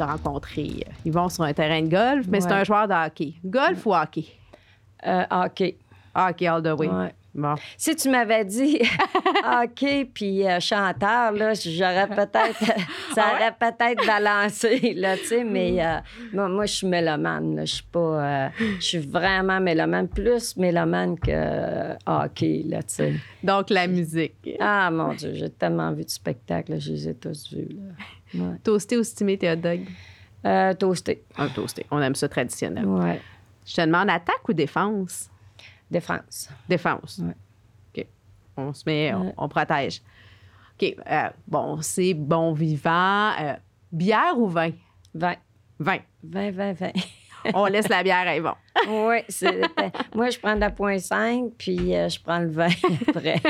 Tu 0.00 0.04
as 0.04 0.12
rencontré 0.12 0.62
euh, 0.62 0.92
Yvon 1.04 1.28
sur 1.28 1.44
un 1.44 1.52
terrain 1.52 1.82
de 1.82 1.90
golf, 1.90 2.24
mais 2.26 2.40
c'est 2.40 2.50
un 2.50 2.64
joueur 2.64 2.88
de 2.88 2.94
hockey. 2.94 3.34
Golf 3.44 3.84
ou 3.84 3.94
hockey? 3.94 4.24
Euh, 5.06 5.24
hockey. 5.30 5.76
Hockey 6.14 6.46
all 6.46 6.62
the 6.62 6.72
way. 6.72 6.88
Ouais. 6.88 7.14
Bon. 7.34 7.54
Si 7.76 7.94
tu 7.94 8.08
m'avais 8.08 8.46
dit 8.46 8.80
hockey 9.44 10.06
puis 10.06 10.48
euh, 10.48 10.58
chanteur, 10.58 11.32
là, 11.32 11.52
j'aurais 11.52 12.06
peut-être, 12.06 12.64
ça 13.14 13.24
Ah 13.26 13.34
aurait 13.34 13.54
peut-être 13.60 14.06
balancé, 14.06 14.94
là, 14.94 15.18
tu 15.18 15.26
sais, 15.26 15.44
mais 15.44 15.84
euh, 15.84 15.98
moi, 16.32 16.48
moi, 16.48 16.64
je 16.64 16.72
suis 16.76 16.86
mélomane, 16.86 17.56
là, 17.56 17.66
je 17.66 17.74
suis 17.74 17.84
pas, 17.84 18.50
je 18.58 18.80
suis 18.80 18.98
vraiment 18.98 19.60
mélomane, 19.60 20.08
plus 20.08 20.56
mélomane 20.56 21.18
que 21.18 21.92
hockey, 22.06 22.64
là, 22.66 22.82
tu 22.82 22.94
sais. 22.94 23.14
Donc, 23.44 23.68
la 23.68 23.86
musique. 23.86 24.48
Ah, 24.58 24.90
mon 24.90 25.12
Dieu, 25.12 25.32
j'ai 25.34 25.50
tellement 25.50 25.92
vu 25.92 26.04
de 26.04 26.10
spectacles, 26.10 26.72
là, 26.72 26.78
je 26.78 26.90
les 26.90 27.08
ai 27.10 27.14
tous 27.14 27.52
vus, 27.52 27.68
là. 27.68 27.92
Ouais. 28.34 28.56
Toasté 28.62 28.96
ou 28.96 29.02
stimé 29.04 29.36
tes 29.38 29.50
hot 29.50 29.56
dogs? 29.56 29.86
Euh, 30.46 30.72
toasté, 30.74 31.22
Un 31.36 31.48
toasté. 31.48 31.84
On 31.90 32.00
aime 32.00 32.14
ça 32.14 32.28
traditionnel. 32.28 32.86
ouais. 32.86 33.20
Je 33.66 33.74
te 33.76 33.80
demande 33.82 34.08
attaque 34.10 34.48
ou 34.48 34.52
défense? 34.52 35.28
Défense. 35.90 36.48
Défense. 36.68 37.20
Ouais. 37.22 37.34
OK. 38.02 38.06
On 38.56 38.72
se 38.72 38.82
met, 38.86 39.12
on, 39.14 39.26
Ouais. 39.26 39.34
on 39.36 39.48
protège. 39.48 40.00
OK. 40.80 40.94
euh, 41.10 41.28
bon, 41.46 41.82
c'est 41.82 42.14
bon 42.14 42.52
vivant. 42.52 43.32
Euh, 43.40 43.54
bière 43.92 44.36
ou 44.38 44.46
vin? 44.48 44.70
20. 45.14 45.34
Vin. 45.78 45.98
20, 46.22 46.50
20, 46.52 46.72
20. 46.72 46.90
On 47.54 47.64
laisse 47.66 47.88
la 47.88 48.02
bière 48.02 48.26
à 48.28 48.36
Yvon. 48.36 48.54
oui, 48.88 49.16
c'est. 49.28 49.62
Moi, 50.14 50.28
je 50.30 50.38
prends 50.38 50.54
de 50.54 50.60
la 50.60 50.70
point 50.70 50.98
5, 50.98 51.52
puis 51.56 51.94
euh, 51.96 52.08
je 52.08 52.20
prends 52.20 52.38
le 52.40 52.48
vin 52.50 52.68
après. 53.08 53.40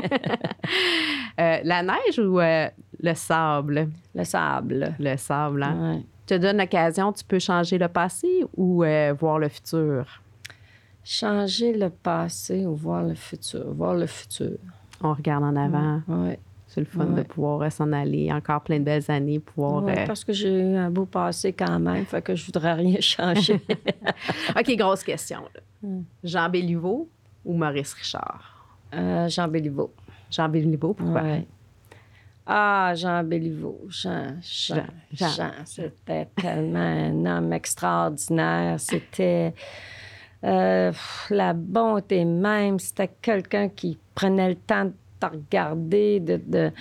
Euh, 1.41 1.59
la 1.65 1.83
neige 1.83 2.19
ou 2.19 2.39
euh, 2.41 2.69
le 3.03 3.15
sable? 3.15 3.89
le 4.15 4.25
sable. 4.25 4.95
Le 4.99 5.17
sable, 5.17 5.63
hein? 5.63 5.95
Ouais. 5.97 6.03
te 6.27 6.35
donne 6.35 6.59
l'occasion, 6.59 7.13
tu 7.13 7.25
peux 7.25 7.39
changer 7.39 7.79
le 7.79 7.89
passé 7.89 8.45
ou 8.57 8.85
euh, 8.85 9.15
voir 9.19 9.39
le 9.39 9.49
futur? 9.49 10.23
Changer 11.03 11.73
le 11.77 11.89
passé 11.91 12.67
ou 12.67 12.75
voir 12.75 13.03
le 13.05 13.15
futur. 13.15 13.73
Voir 13.73 13.95
le 13.95 14.07
futur. 14.07 14.59
On 15.03 15.15
regarde 15.15 15.45
en 15.45 15.57
avant. 15.57 16.03
Oui. 16.09 16.35
C'est 16.67 16.81
le 16.81 16.87
fun 16.87 17.05
de 17.07 17.15
Ouais. 17.15 17.25
pouvoir 17.25 17.63
euh, 17.63 17.71
s'en 17.71 17.91
aller. 17.93 18.31
Encore 18.33 18.61
plein 18.61 18.79
de 18.79 18.85
belles 18.85 19.11
années, 19.11 19.41
pouvoir. 19.41 19.85
euh, 19.89 20.07
parce 20.07 20.23
que 20.23 20.33
j'ai 20.33 20.53
eu 20.61 20.77
un 20.77 20.89
beau 20.91 21.05
passé 21.05 21.53
quand 21.53 21.81
même, 21.81 22.05
fait 22.05 22.23
que 22.23 22.37
je 22.37 22.47
voudrais 22.47 22.75
rien 22.75 22.97
changer. 23.01 23.61
OK, 24.57 24.77
grosse 24.77 25.03
question. 25.03 25.41
là. 25.41 25.61
Hmm. 25.83 26.03
Jean 26.23 26.49
Béliveau 26.49 27.09
ou 27.45 27.55
Maurice 27.57 27.93
Richard? 27.95 28.69
Euh, 28.95 29.29
Jean 29.29 29.49
Béliveau. 29.49 29.93
Jean 30.31 30.49
Béliveau, 30.49 30.95
pourquoi? 30.95 31.23
Ouais. 31.23 31.47
Ah, 32.47 32.93
Jean 32.97 33.23
Béliveau. 33.23 33.81
Jean, 33.89 34.37
Jean, 34.43 34.87
Jean. 35.13 35.29
Jean. 35.29 35.51
C'était 35.65 36.29
tellement 36.37 36.79
un 36.81 37.27
homme 37.27 37.53
extraordinaire. 37.53 38.81
C'était 38.81 39.55
euh, 40.45 40.93
la 41.31 41.53
bonté 41.53 42.25
même. 42.25 42.79
C'était 42.79 43.11
quelqu'un 43.23 43.69
qui 43.69 43.99
prenait 44.15 44.49
le 44.49 44.57
temps 44.57 44.87
de 44.87 44.93
te 45.21 45.27
regarder, 45.27 46.19
de, 46.21 46.37
de- 46.45 46.73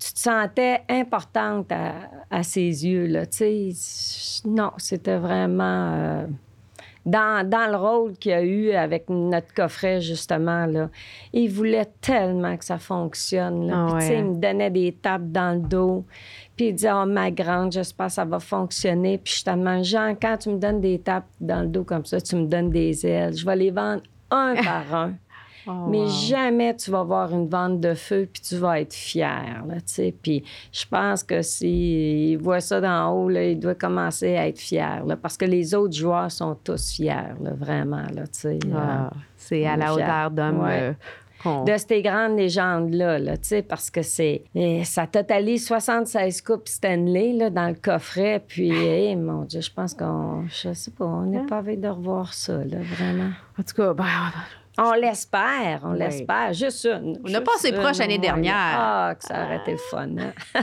tu 0.00 0.12
te 0.14 0.18
sentais 0.20 0.82
importante 0.88 1.70
à, 1.72 1.92
à 2.30 2.42
ses 2.42 2.86
yeux. 2.86 3.06
Là, 3.06 3.26
tu 3.26 3.72
sais. 3.72 4.42
non, 4.48 4.70
c'était 4.78 5.18
vraiment... 5.18 5.92
euh, 5.94 6.26
dans, 7.08 7.48
dans 7.48 7.70
le 7.70 7.76
rôle 7.76 8.12
qu'il 8.18 8.32
a 8.32 8.42
eu 8.42 8.72
avec 8.72 9.08
notre 9.08 9.52
coffret, 9.54 10.00
justement, 10.00 10.66
là, 10.66 10.90
il 11.32 11.50
voulait 11.50 11.88
tellement 12.00 12.56
que 12.56 12.64
ça 12.64 12.78
fonctionne. 12.78 13.66
là. 13.66 13.86
Ah 13.88 13.96
Puis, 13.98 14.08
ouais. 14.08 14.18
il 14.18 14.24
me 14.24 14.34
donnait 14.36 14.70
des 14.70 14.92
tapes 14.92 15.30
dans 15.30 15.54
le 15.60 15.66
dos. 15.66 16.04
Puis 16.56 16.68
il 16.68 16.74
disait, 16.74 16.92
oh, 16.92 17.06
ma 17.06 17.30
grande, 17.30 17.72
j'espère 17.72 18.06
que 18.06 18.12
ça 18.12 18.24
va 18.24 18.40
fonctionner. 18.40 19.18
Puis 19.18 19.36
je 19.38 19.44
te 19.44 19.50
demande, 19.50 19.84
Jean, 19.84 20.14
quand 20.20 20.36
tu 20.38 20.50
me 20.50 20.58
donnes 20.58 20.80
des 20.80 20.98
tapes 20.98 21.28
dans 21.40 21.62
le 21.62 21.68
dos 21.68 21.84
comme 21.84 22.04
ça, 22.04 22.20
tu 22.20 22.36
me 22.36 22.46
donnes 22.46 22.70
des 22.70 23.06
ailes. 23.06 23.36
Je 23.36 23.46
vais 23.46 23.56
les 23.56 23.70
vendre 23.70 24.02
un 24.30 24.54
par 24.62 24.94
un. 24.94 25.14
Oh, 25.70 25.86
Mais 25.88 25.98
wow. 26.00 26.08
jamais 26.08 26.74
tu 26.76 26.90
vas 26.90 27.02
voir 27.04 27.30
une 27.32 27.46
vente 27.46 27.78
de 27.80 27.92
feu 27.94 28.26
puis 28.32 28.40
tu 28.40 28.56
vas 28.56 28.80
être 28.80 28.94
fier, 28.94 29.62
là, 29.68 29.74
tu 29.76 29.82
sais. 29.86 30.14
Puis 30.22 30.42
je 30.72 30.84
pense 30.90 31.22
que 31.22 31.42
s'il 31.42 32.38
voit 32.38 32.60
ça 32.60 32.80
d'en 32.80 33.10
haut, 33.12 33.28
là, 33.28 33.44
il 33.44 33.58
doit 33.60 33.74
commencer 33.74 34.36
à 34.36 34.48
être 34.48 34.58
fier, 34.58 35.04
là, 35.06 35.16
parce 35.16 35.36
que 35.36 35.44
les 35.44 35.74
autres 35.74 35.94
joueurs 35.94 36.30
sont 36.32 36.56
tous 36.64 36.92
fiers, 36.92 37.34
là, 37.42 37.50
vraiment, 37.54 38.06
là, 38.14 38.22
tu 38.26 38.40
sais. 38.40 38.58
Ah, 38.74 39.10
c'est 39.36 39.66
à 39.66 39.76
la 39.76 39.92
hauteur 39.94 40.30
d'homme 40.30 40.60
Ouais. 40.60 40.80
euh, 41.44 41.64
de 41.64 41.76
ces 41.76 42.02
grandes 42.02 42.36
légendes-là, 42.36 43.18
là, 43.20 43.36
tu 43.36 43.44
sais, 43.48 43.62
parce 43.62 43.90
que 43.90 44.02
c'est... 44.02 44.42
eh, 44.56 44.82
Ça 44.84 45.06
totalise 45.06 45.66
76 45.66 46.42
coupes 46.42 46.66
Stanley, 46.66 47.32
là, 47.34 47.48
dans 47.50 47.68
le 47.68 47.74
coffret, 47.80 48.42
puis, 48.44 48.72
eh, 48.72 49.14
mon 49.14 49.42
Dieu, 49.42 49.60
je 49.60 49.70
pense 49.70 49.94
qu'on... 49.94 50.46
Je 50.48 50.72
sais 50.72 50.90
pas, 50.90 51.04
on 51.04 51.26
n'est 51.26 51.46
pas 51.46 51.58
avec 51.58 51.80
de 51.80 51.86
revoir 51.88 52.34
ça, 52.34 52.54
là, 52.64 52.78
vraiment. 52.96 53.30
En 53.58 53.62
tout 53.62 53.74
cas, 53.76 53.92
ben, 53.94 54.04
On 54.80 54.92
l'espère, 54.92 55.80
on 55.82 55.92
Oui. 55.92 55.98
l'espère. 55.98 56.52
Juste 56.52 56.84
une. 56.86 57.18
On 57.22 57.26
a 57.26 57.28
juste 57.30 57.44
passé 57.44 57.68
une, 57.70 57.80
proche 57.80 57.98
l'année 57.98 58.18
dernière. 58.18 58.54
Ah, 58.56 59.14
que 59.18 59.24
ça 59.24 59.44
aurait 59.44 59.56
été 59.56 59.72
le 59.72 59.78
fun. 59.78 60.08
hein? 60.18 60.32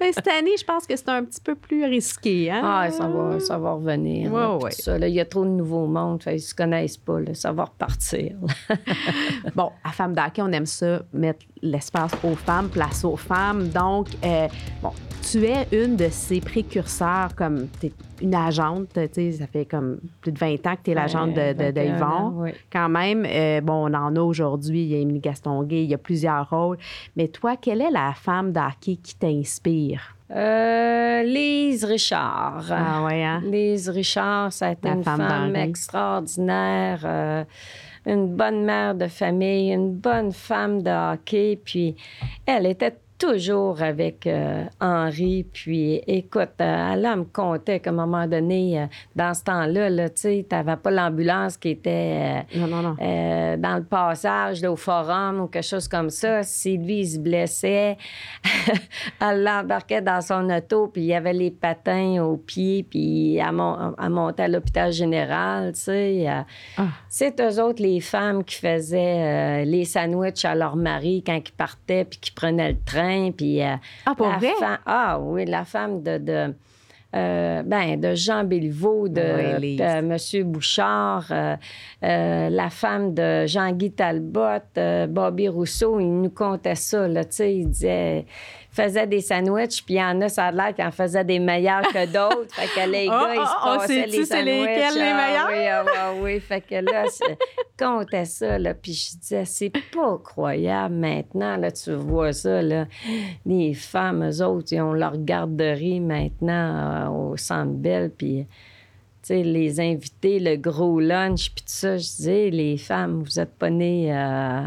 ben, 0.00 0.12
cette 0.12 0.28
année, 0.28 0.56
je 0.58 0.64
pense 0.64 0.86
que 0.86 0.96
c'est 0.96 1.08
un 1.10 1.24
petit 1.24 1.40
peu 1.40 1.54
plus 1.54 1.84
risqué. 1.84 2.50
Hein? 2.50 2.62
Ah, 2.64 2.90
ça 2.90 3.06
va, 3.06 3.38
ça 3.40 3.58
va 3.58 3.72
revenir. 3.72 4.32
Ouais, 4.32 4.40
là, 4.40 4.56
ouais. 4.56 4.70
tout 4.70 4.82
ça, 4.82 4.98
là. 4.98 5.06
Il 5.06 5.14
y 5.14 5.20
a 5.20 5.24
trop 5.26 5.44
de 5.44 5.50
nouveaux 5.50 5.86
mondes, 5.86 6.22
fait, 6.22 6.36
ils 6.36 6.40
se 6.40 6.54
connaissent 6.54 6.96
pas. 6.96 7.20
là. 7.20 7.34
ça 7.34 7.52
va 7.52 7.64
repartir. 7.64 8.36
Bon, 9.54 9.70
à 9.84 9.90
Femme 9.90 10.14
d'Hockey, 10.14 10.42
on 10.42 10.52
aime 10.52 10.66
ça, 10.66 11.02
mettre 11.12 11.44
l'espace 11.62 12.12
aux 12.22 12.34
femmes, 12.36 12.68
place 12.68 13.04
aux 13.04 13.16
femmes. 13.16 13.68
Donc, 13.68 14.08
euh, 14.24 14.48
bon, 14.82 14.92
tu 15.30 15.44
es 15.44 15.66
une 15.72 15.96
de 15.96 16.08
ces 16.10 16.40
précurseurs, 16.40 17.34
comme 17.36 17.68
tu 17.80 17.86
es 17.86 17.92
une 18.20 18.34
agente, 18.34 18.88
tu 18.94 19.00
sais, 19.12 19.32
ça 19.32 19.46
fait 19.46 19.64
comme 19.64 19.98
plus 20.20 20.32
de 20.32 20.38
20 20.38 20.66
ans 20.66 20.76
que 20.76 20.82
tu 20.84 20.90
es 20.90 20.94
l'agente 20.94 21.34
de, 21.34 21.52
de, 21.52 21.70
de 21.70 21.80
21 21.80 21.96
Yvon. 21.96 22.04
ans, 22.06 22.32
oui. 22.36 22.50
Quand 22.72 22.88
même, 22.88 23.24
euh, 23.26 23.60
bon, 23.60 23.90
on 23.90 23.94
en 23.94 24.14
a 24.16 24.20
aujourd'hui, 24.20 24.82
il 24.82 24.88
y 24.88 24.94
a 24.94 24.98
Émilie 24.98 25.20
Gastonguay, 25.20 25.84
il 25.84 25.90
y 25.90 25.94
a 25.94 25.98
plusieurs 25.98 26.48
rôles. 26.50 26.78
Mais 27.16 27.28
toi, 27.28 27.56
quelle 27.56 27.80
est 27.80 27.90
la 27.90 28.12
femme 28.14 28.52
d'hockey 28.52 28.96
qui 29.02 29.14
t'inspire? 29.16 30.16
Euh, 30.32 31.22
Lise 31.24 31.84
Richard. 31.84 32.64
Ah 32.70 33.02
ouais, 33.04 33.24
hein? 33.24 33.42
Lise 33.44 33.88
Richard, 33.88 34.52
ça 34.52 34.68
a 34.68 34.72
été 34.72 34.88
La 34.88 34.94
une 34.94 35.02
femme 35.02 35.56
extraordinaire, 35.56 37.00
euh, 37.04 37.44
une 38.06 38.28
bonne 38.36 38.64
mère 38.64 38.94
de 38.94 39.08
famille, 39.08 39.72
une 39.72 39.92
bonne 39.92 40.32
femme 40.32 40.82
de 40.82 41.14
hockey. 41.14 41.58
Puis 41.64 41.96
elle 42.46 42.66
était 42.66 42.96
toujours 43.20 43.82
avec 43.82 44.26
euh, 44.26 44.64
Henri. 44.80 45.44
Puis 45.52 46.00
écoute, 46.06 46.50
euh, 46.60 46.92
elle 46.94 47.02
me 47.18 47.24
contait 47.24 47.78
qu'à 47.78 47.90
un 47.90 47.92
moment 47.92 48.26
donné, 48.26 48.80
euh, 48.80 48.86
dans 49.14 49.34
ce 49.34 49.44
temps-là, 49.44 49.90
là, 49.90 50.08
tu 50.08 50.22
sais, 50.22 50.46
t'avais 50.48 50.76
pas 50.76 50.90
l'ambulance 50.90 51.56
qui 51.58 51.68
était... 51.70 52.44
euh, 52.54 52.58
Non, 52.58 52.66
non, 52.66 52.82
non. 52.82 52.96
euh, 53.00 53.56
dans 53.58 53.76
le 53.76 53.84
passage 53.84 54.62
là, 54.62 54.72
au 54.72 54.76
forum 54.76 55.40
ou 55.42 55.46
quelque 55.48 55.66
chose 55.66 55.86
comme 55.86 56.08
ça, 56.10 56.42
si 56.42 56.78
lui 56.78 57.00
il 57.00 57.06
se 57.08 57.18
blessait, 57.18 57.98
elle 59.20 59.42
l'embarquait 59.44 60.00
dans 60.02 60.20
son 60.20 60.48
auto, 60.50 60.88
puis 60.88 61.02
il 61.02 61.06
y 61.08 61.14
avait 61.14 61.32
les 61.34 61.50
patins 61.50 62.22
aux 62.24 62.36
pieds, 62.38 62.82
puis 62.88 63.36
elle, 63.36 63.52
mon- 63.52 63.94
elle 64.02 64.10
montait 64.10 64.44
à 64.44 64.48
l'hôpital 64.48 64.92
général, 64.92 65.72
tu 65.74 65.80
sais. 65.80 66.26
Ah. 66.76 66.86
C'est 67.08 67.38
eux 67.40 67.62
autres, 67.62 67.82
les 67.82 68.00
femmes, 68.00 68.44
qui 68.44 68.56
faisaient 68.56 69.64
les 69.64 69.84
sandwichs 69.84 70.44
à 70.44 70.54
leur 70.54 70.76
mari 70.76 71.22
quand 71.26 71.36
ils 71.36 71.52
partaient, 71.52 72.04
puis 72.04 72.18
qui 72.18 72.30
prenaient 72.32 72.70
le 72.72 72.78
train, 72.84 73.09
puis... 73.36 73.62
euh, 73.62 73.74
Ah, 74.06 74.14
pour 74.14 74.28
la 74.28 74.38
vrai? 74.38 74.52
femme- 74.58 74.78
ah 74.86 75.18
oui, 75.20 75.44
la 75.46 75.64
femme 75.64 76.02
de... 76.02 76.18
de 76.18 76.54
euh, 77.12 77.62
ben, 77.64 78.00
de 78.00 78.14
Jean 78.14 78.44
Béliveau, 78.44 79.08
de, 79.08 79.20
Oui, 79.56 79.60
Lise. 79.60 79.78
de 79.80 80.42
M. 80.42 80.44
Bouchard, 80.48 81.26
euh, 81.32 81.56
euh, 82.04 82.48
la 82.50 82.70
femme 82.70 83.14
de 83.14 83.46
Jean-Guy 83.46 83.90
Talbot, 83.90 84.62
Bobby 85.08 85.48
Rousseau, 85.48 85.98
il 85.98 86.20
nous 86.20 86.30
contait 86.30 86.76
ça, 86.76 87.08
là, 87.08 87.24
tu 87.24 87.32
sais, 87.32 87.52
il 87.56 87.68
disait, 87.70 88.26
faisait 88.72 89.06
des 89.06 89.20
sandwichs, 89.20 89.84
puis 89.84 89.94
il 89.94 89.98
y 89.98 90.02
en 90.02 90.20
a, 90.20 90.28
ça 90.28 90.46
a 90.46 90.52
l'air 90.52 90.74
qu'il 90.74 90.84
en 90.84 90.90
faisait 90.92 91.24
des 91.24 91.38
meilleurs 91.38 91.82
que 91.82 92.06
d'autres, 92.12 92.54
fait 92.54 92.68
que 92.68 92.88
les 92.88 93.06
Oh, 93.08 93.10
gars, 93.10 93.34
ils 93.34 93.40
oh, 93.40 93.44
se 93.44 93.68
on 93.68 93.76
passaient 93.78 94.06
les 94.06 94.24
c'est 94.24 94.36
sandwichs. 94.36 94.60
lesquels 94.60 94.94
les 94.94 95.00
Ah 95.00 95.48
meilleurs? 95.48 95.48
Oui, 95.48 95.66
ah, 95.66 95.84
ah, 95.98 96.12
oui, 96.20 96.40
fait 96.40 96.60
que 96.60 96.74
là, 96.76 97.04
comptait 97.78 98.24
ça, 98.24 98.58
là, 98.58 98.74
puis 98.74 98.92
je 98.92 99.18
disais, 99.18 99.44
c'est 99.44 99.72
pas 99.94 100.18
croyable 100.22 100.94
maintenant, 100.94 101.56
là, 101.56 101.72
tu 101.72 101.92
vois 101.94 102.32
ça, 102.32 102.62
là, 102.62 102.86
les 103.44 103.74
femmes, 103.74 104.28
eux 104.28 104.44
autres, 104.44 104.72
ils 104.72 104.80
ont 104.80 104.92
leur 104.92 105.16
garderie 105.16 106.00
maintenant 106.00 107.08
euh, 107.08 107.30
au 107.32 107.36
Centre 107.36 107.72
Bell, 107.72 108.10
puis... 108.16 108.46
Tu 109.22 109.34
sais, 109.34 109.42
les 109.42 109.78
invités, 109.80 110.40
le 110.40 110.56
gros 110.56 110.98
lunch, 110.98 111.50
puis 111.54 111.62
tout 111.62 111.64
ça, 111.66 111.98
je 111.98 112.02
disais, 112.04 112.48
les 112.48 112.78
femmes, 112.78 113.22
vous 113.22 113.38
êtes 113.38 113.52
pas 113.52 113.68
nées 113.68 114.10
euh, 114.10 114.62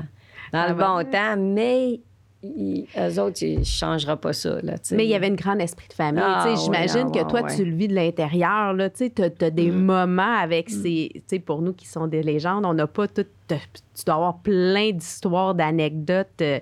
dans 0.54 0.60
Ah 0.60 0.68
le 0.70 0.76
ben 0.76 1.04
bon 1.04 1.10
temps, 1.10 1.36
mais 1.38 2.00
ils, 2.44 2.86
eux 2.98 3.20
autres, 3.20 3.42
ils 3.42 3.60
ne 3.60 3.64
changera 3.64 4.18
pas 4.18 4.34
ça. 4.34 4.62
Là, 4.62 4.76
Mais 4.92 5.06
il 5.06 5.10
y 5.10 5.16
avait 5.16 5.28
un 5.28 5.36
grand 5.36 5.58
esprit 5.60 5.88
de 5.88 5.94
famille. 5.94 6.24
Ah, 6.24 6.54
J'imagine 6.62 7.10
ah, 7.14 7.20
que 7.20 7.30
toi, 7.30 7.44
tu 7.44 7.66
le 7.66 7.76
vis 7.76 7.88
de 7.88 7.96
l'intérieur. 7.96 8.76
Tu 8.96 9.12
as, 9.22 9.50
des 9.50 9.72
mm. 9.72 9.86
moments 9.86 10.36
avec 10.36 10.70
mm. 10.70 10.82
ces. 11.28 11.40
Pour 11.40 11.62
nous 11.62 11.74
qui 11.74 11.88
sont 11.88 12.08
des 12.08 12.22
légendes, 12.24 12.66
on 12.66 12.74
n'a 12.74 12.88
pas 12.88 13.08
tout. 13.08 13.26
Tu 13.48 14.06
dois 14.06 14.16
avoir 14.16 14.38
plein 14.40 14.92
d'histoires, 14.92 15.54
d'anecdotes 15.54 16.42
euh, 16.42 16.60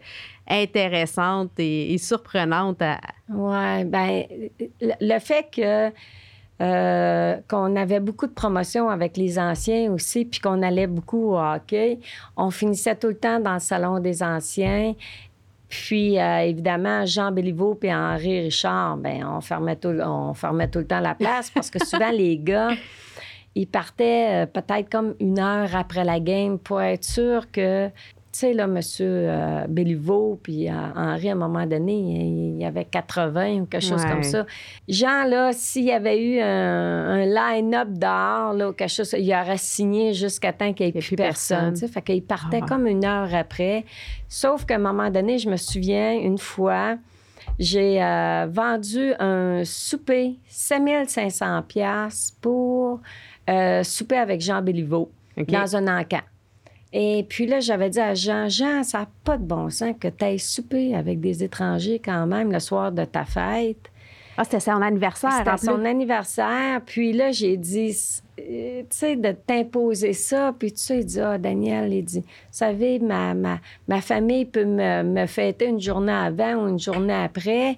intéressantes 0.47 1.51
et, 1.59 1.97
surprenantes. 1.97 2.81
Oui, 3.29 3.85
ben 3.85 4.23
le 4.99 5.19
fait 5.19 5.47
que 5.55 5.91
euh, 6.61 7.37
qu'on 7.47 7.75
avait 7.75 7.99
beaucoup 7.99 8.27
de 8.27 8.33
promotions 8.33 8.89
avec 8.89 9.17
les 9.17 9.39
anciens 9.39 9.91
aussi, 9.91 10.25
puis 10.25 10.39
qu'on 10.39 10.61
allait 10.61 10.85
beaucoup 10.85 11.31
au 11.31 11.39
hockey. 11.39 11.97
On 12.37 12.51
finissait 12.51 12.95
tout 12.95 13.07
le 13.07 13.17
temps 13.17 13.39
dans 13.39 13.55
le 13.55 13.59
salon 13.59 13.99
des 13.99 14.21
anciens. 14.21 14.93
Puis, 15.71 16.19
euh, 16.19 16.39
évidemment, 16.39 17.05
Jean 17.05 17.31
Béliveau 17.31 17.79
et 17.81 17.93
Henri 17.93 18.41
Richard, 18.41 18.97
ben 18.97 19.25
on 19.25 19.39
fermait, 19.39 19.77
tout, 19.77 19.87
le 19.91 20.83
temps 20.83 20.99
la 20.99 21.15
place 21.15 21.49
parce 21.49 21.71
que 21.71 21.83
souvent, 21.83 22.11
les 22.13 22.37
gars, 22.37 22.71
ils 23.55 23.67
partaient 23.67 24.43
euh, 24.43 24.45
peut-être 24.47 24.89
comme 24.89 25.15
une 25.21 25.39
heure 25.39 25.73
après 25.73 26.03
la 26.03 26.19
game 26.19 26.59
pour 26.59 26.81
être 26.81 27.05
sûr 27.05 27.49
que 27.49 27.89
tu 28.31 28.39
sais, 28.39 28.53
là, 28.53 28.63
M. 28.63 28.79
Euh, 29.01 29.65
Béliveau, 29.67 30.39
puis 30.41 30.69
euh, 30.69 30.73
Henri, 30.95 31.29
à 31.29 31.33
un 31.33 31.35
moment 31.35 31.65
donné, 31.65 31.93
il 31.93 32.61
y 32.61 32.65
avait 32.65 32.85
80 32.85 33.55
ou 33.55 33.65
quelque 33.65 33.83
chose 33.83 34.05
comme 34.05 34.23
ça. 34.23 34.45
Jean, 34.87 35.25
là, 35.25 35.51
s'il 35.51 35.83
y 35.83 35.91
avait 35.91 36.23
eu 36.23 36.39
un, 36.39 37.25
line-up 37.25 37.89
dehors, 37.89 38.53
là, 38.53 38.71
quelque 38.71 38.89
chose, 38.89 39.13
il 39.17 39.29
aurait 39.33 39.57
signé 39.57 40.13
jusqu'à 40.13 40.53
temps 40.53 40.71
qu'il 40.71 40.85
n'y 40.85 40.97
ait 40.97 41.01
plus, 41.01 41.17
personne. 41.17 41.71
personne. 41.71 41.89
Fait 41.89 42.01
qu'il 42.01 42.23
partait 42.23 42.61
ah. 42.63 42.65
comme 42.65 42.87
une 42.87 43.03
heure 43.03 43.35
après. 43.35 43.83
Sauf 44.29 44.63
qu'à 44.63 44.75
un 44.75 44.79
moment 44.79 45.09
donné, 45.09 45.37
je 45.37 45.49
me 45.49 45.57
souviens, 45.57 46.13
une 46.13 46.37
fois, 46.37 46.95
j'ai 47.59 48.01
euh, 48.01 48.47
vendu 48.49 49.13
un 49.19 49.63
souper, 49.65 50.37
7500 50.47 51.63
pièces 51.63 52.33
pour 52.39 53.01
souper 53.83 54.15
avec 54.15 54.39
Jean 54.39 54.61
Béliveau 54.61 55.11
dans 55.35 55.75
un 55.75 55.99
encamp. 55.99 56.21
Et 56.93 57.25
puis 57.27 57.45
là, 57.45 57.59
j'avais 57.59 57.89
dit 57.89 57.99
à 57.99 58.13
Jean, 58.13 58.49
Jean, 58.49 58.83
ça 58.83 58.99
n'a 58.99 59.09
pas 59.23 59.37
de 59.37 59.43
bon 59.43 59.69
sens 59.69 59.93
que 59.99 60.09
tu 60.09 60.25
ailles 60.25 60.39
souper 60.39 60.93
avec 60.95 61.21
des 61.21 61.43
étrangers 61.43 62.01
quand 62.03 62.27
même 62.27 62.51
le 62.51 62.59
soir 62.59 62.91
de 62.91 63.05
ta 63.05 63.23
fête. 63.23 63.89
Ah, 64.37 64.43
c'était 64.43 64.59
son 64.59 64.81
anniversaire. 64.81 65.31
C'était 65.37 65.57
son 65.57 65.85
anniversaire. 65.85 66.81
Puis 66.85 67.13
là, 67.13 67.31
j'ai 67.31 67.57
dit, 67.57 67.95
euh, 68.39 68.81
tu 68.81 68.85
sais, 68.89 69.15
de 69.15 69.31
t'imposer 69.31 70.13
ça. 70.13 70.53
Puis 70.57 70.71
tu 70.71 70.79
sais, 70.79 70.99
il 70.99 71.05
dit, 71.05 71.19
ah, 71.19 71.37
Daniel, 71.37 71.93
il 71.93 72.03
dit, 72.03 72.19
vous 72.21 72.25
savez, 72.49 72.99
ma, 72.99 73.33
ma, 73.33 73.59
ma 73.87 74.01
famille 74.01 74.45
peut 74.45 74.65
me, 74.65 75.03
me, 75.03 75.25
fêter 75.27 75.67
une 75.67 75.81
journée 75.81 76.11
avant 76.11 76.55
ou 76.55 76.69
une 76.69 76.79
journée 76.79 77.13
après. 77.13 77.77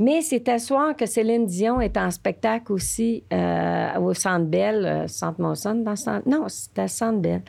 Mais 0.00 0.22
c'était 0.22 0.58
soir 0.58 0.96
que 0.96 1.04
Céline 1.04 1.44
Dion 1.44 1.80
est 1.80 1.96
en 1.96 2.10
spectacle 2.10 2.72
aussi 2.72 3.22
euh, 3.32 3.98
au 3.98 4.14
Centre 4.14 4.46
Bell, 4.46 4.84
euh, 4.84 5.06
Centre 5.06 5.40
Monson, 5.40 5.74
dans 5.74 5.94
Centre... 5.94 6.26
Non, 6.26 6.48
c'était 6.48 6.88
Centre 6.88 7.20
Bell. 7.20 7.42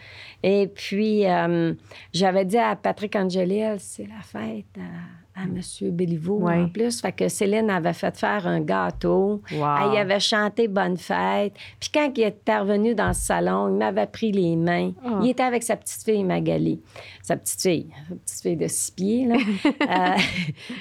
Et 0.44 0.68
puis, 0.68 1.24
j'avais 2.14 2.46
dit 2.46 2.58
à 2.58 2.76
Patrick 2.76 3.16
Angelil, 3.16 3.76
c'est 3.80 4.08
la 4.08 4.22
fête 4.22 4.66
à 4.78 5.21
M. 5.38 5.60
Béliveau 5.92 6.48
en 6.48 6.68
plus. 6.68 7.02
Fait 7.02 7.12
que 7.12 7.28
Céline 7.28 7.70
avait 7.70 7.94
fait 7.94 8.16
faire 8.18 8.48
un 8.48 8.60
gâteau. 8.60 9.42
Elle 9.50 9.98
avait 9.98 10.20
chanté 10.20 10.68
Bonne 10.68 10.98
fête. 10.98 11.54
Puis 11.80 11.90
quand 11.94 12.12
il 12.16 12.24
était 12.24 12.58
revenu 12.58 12.96
dans 12.96 13.10
le 13.10 13.14
salon, 13.14 13.70
il 13.70 13.78
m'avait 13.78 14.08
pris 14.08 14.32
les 14.32 14.56
mains. 14.56 14.92
Ah. 15.04 15.20
Il 15.22 15.30
était 15.30 15.44
avec 15.44 15.64
sa 15.64 15.76
petite 15.76 16.04
fille 16.04 16.24
Magali. 16.24 16.82
Sa 17.24 17.38
petite 17.38 17.62
fille, 17.62 17.88
sa 18.10 18.16
petite 18.16 18.42
fille 18.42 18.58
de 18.58 18.68
six 18.68 18.92
pieds. 18.92 19.26
Là. 19.28 19.38
Euh, 19.82 20.16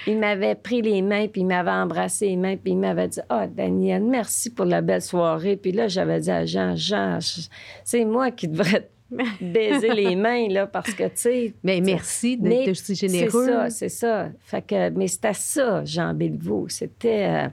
il 0.06 0.18
m'avait 0.18 0.54
pris 0.54 0.82
les 0.82 1.02
mains, 1.02 1.26
puis 1.26 1.40
il 1.40 1.46
m'avait 1.46 1.70
embrassé 1.70 2.28
les 2.28 2.36
mains, 2.36 2.56
puis 2.56 2.72
il 2.72 2.78
m'avait 2.78 3.08
dit 3.08 3.20
Ah, 3.28 3.44
oh, 3.44 3.50
Daniel, 3.52 4.04
merci 4.04 4.50
pour 4.50 4.66
la 4.66 4.82
belle 4.82 5.02
soirée. 5.02 5.56
Puis 5.56 5.72
là, 5.72 5.88
j'avais 5.88 6.20
dit 6.20 6.30
à 6.30 6.44
Jean, 6.44 6.76
Jean, 6.76 7.18
c'est 7.82 8.04
moi 8.04 8.30
qui 8.30 8.46
devrais 8.46 8.88
baiser 9.40 9.94
les 9.94 10.16
mains, 10.16 10.48
là, 10.48 10.66
parce 10.66 10.92
que, 10.92 11.04
tu 11.04 11.10
sais... 11.14 11.54
Mais 11.62 11.80
merci 11.80 12.36
d'être 12.36 12.70
aussi 12.70 12.94
généreux. 12.94 13.46
C'est 13.46 13.52
ça, 13.52 13.70
c'est 13.70 13.88
ça. 13.88 14.28
Fait 14.40 14.62
que, 14.62 14.90
mais 14.90 15.08
c'était 15.08 15.34
ça, 15.34 15.84
Jean 15.84 16.14
Béliveau. 16.14 16.66
C'était... 16.68 17.26
Euh, 17.28 17.48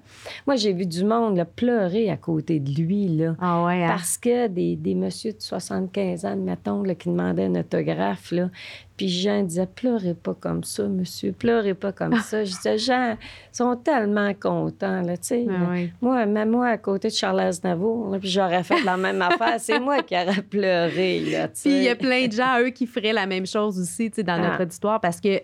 moi, 0.46 0.56
j'ai 0.56 0.74
vu 0.74 0.86
du 0.86 1.04
monde 1.04 1.44
pleurer 1.56 2.10
à 2.10 2.18
côté 2.18 2.60
de 2.60 2.72
lui, 2.72 3.08
là. 3.08 3.36
Ah 3.40 3.66
ouais, 3.66 3.84
hein? 3.84 3.90
Parce 3.90 4.18
que 4.18 4.48
des, 4.48 4.76
des 4.76 4.96
messieurs 4.96 5.34
de 5.34 5.42
75 5.42 6.26
ans, 6.26 6.36
mettons, 6.36 6.84
là, 6.84 6.96
qui 6.96 7.10
demandaient 7.10 7.46
un 7.46 7.56
autographe, 7.56 8.32
là, 8.32 8.50
puis 8.98 9.10
Jean 9.10 9.44
disait, 9.44 9.68
pleurez 9.68 10.16
pas 10.16 10.34
comme 10.34 10.64
ça, 10.64 10.88
monsieur, 10.88 11.32
pleurez 11.32 11.76
pas 11.76 11.92
comme 11.92 12.16
ça. 12.18 12.44
Je 12.44 12.52
disais, 12.52 12.78
Jean, 12.80 13.12
ils 13.14 13.56
sont 13.56 13.76
tellement 13.76 14.34
contents, 14.34 15.04
là, 15.04 15.16
tu 15.18 15.28
sais. 15.28 15.46
Ah 15.48 15.76
moi, 16.02 16.26
même 16.26 16.50
moi, 16.50 16.70
à 16.70 16.78
côté 16.78 17.10
de 17.10 17.14
Charles 17.14 17.42
Aznavour, 17.42 18.18
puis 18.20 18.28
j'aurais 18.28 18.64
fait 18.64 18.84
la 18.84 18.98
même 18.98 19.22
affaire. 19.22 19.60
C'est 19.60 19.80
moi 19.80 20.02
qui 20.02 20.16
aurais 20.16 20.42
pleuré, 20.42 21.20
là, 21.20 21.48
Puis 21.48 21.70
il 21.70 21.84
y 21.84 21.90
a 21.90 21.96
plein 21.96 22.28
de 22.28 22.32
gens, 22.32 22.60
eux, 22.60 22.72
qui 22.72 22.88
feraient 22.88 23.14
la 23.14 23.28
même 23.28 23.46
chose 23.46 23.80
aussi, 23.80 24.10
tu 24.10 24.16
sais, 24.16 24.24
dans 24.24 24.40
notre 24.40 24.64
auditoire, 24.64 24.96
ah. 24.96 25.00
parce 25.00 25.22
que 25.22 25.42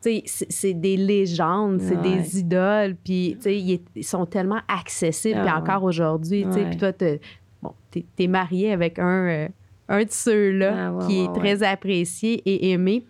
c'est 0.00 0.74
des 0.74 0.96
légendes, 0.96 1.80
c'est 1.80 2.00
des 2.02 2.40
idoles, 2.40 2.96
puis 2.96 3.36
ils 3.44 4.04
sont 4.04 4.26
tellement 4.26 4.60
accessibles, 4.66 5.40
puis 5.40 5.50
ah 5.52 5.60
encore 5.60 5.84
aujourd'hui, 5.84 6.44
puis 6.50 6.76
toi, 6.76 6.92
t'es 6.92 7.20
bon, 7.62 7.72
es 8.18 8.26
marié 8.26 8.72
avec 8.72 8.98
un, 8.98 9.26
euh, 9.28 9.48
un 9.88 10.04
de 10.04 10.10
ceux-là 10.10 10.92
ah, 10.92 11.06
qui 11.06 11.20
est 11.20 11.32
très 11.34 11.62
apprécié 11.62 12.42
et 12.44 12.70
aimé. 12.70 13.04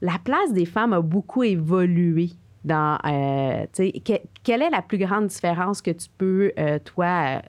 La 0.00 0.18
place 0.22 0.52
des 0.52 0.66
femmes 0.66 0.92
a 0.92 1.00
beaucoup 1.00 1.42
évolué 1.42 2.30
dans. 2.64 2.98
Euh, 3.06 3.66
quelle 4.42 4.62
est 4.62 4.70
la 4.70 4.82
plus 4.82 4.98
grande 4.98 5.26
différence 5.26 5.82
que 5.82 5.90
tu 5.90 6.08
peux, 6.16 6.52
euh, 6.58 6.78
toi, 6.78 7.42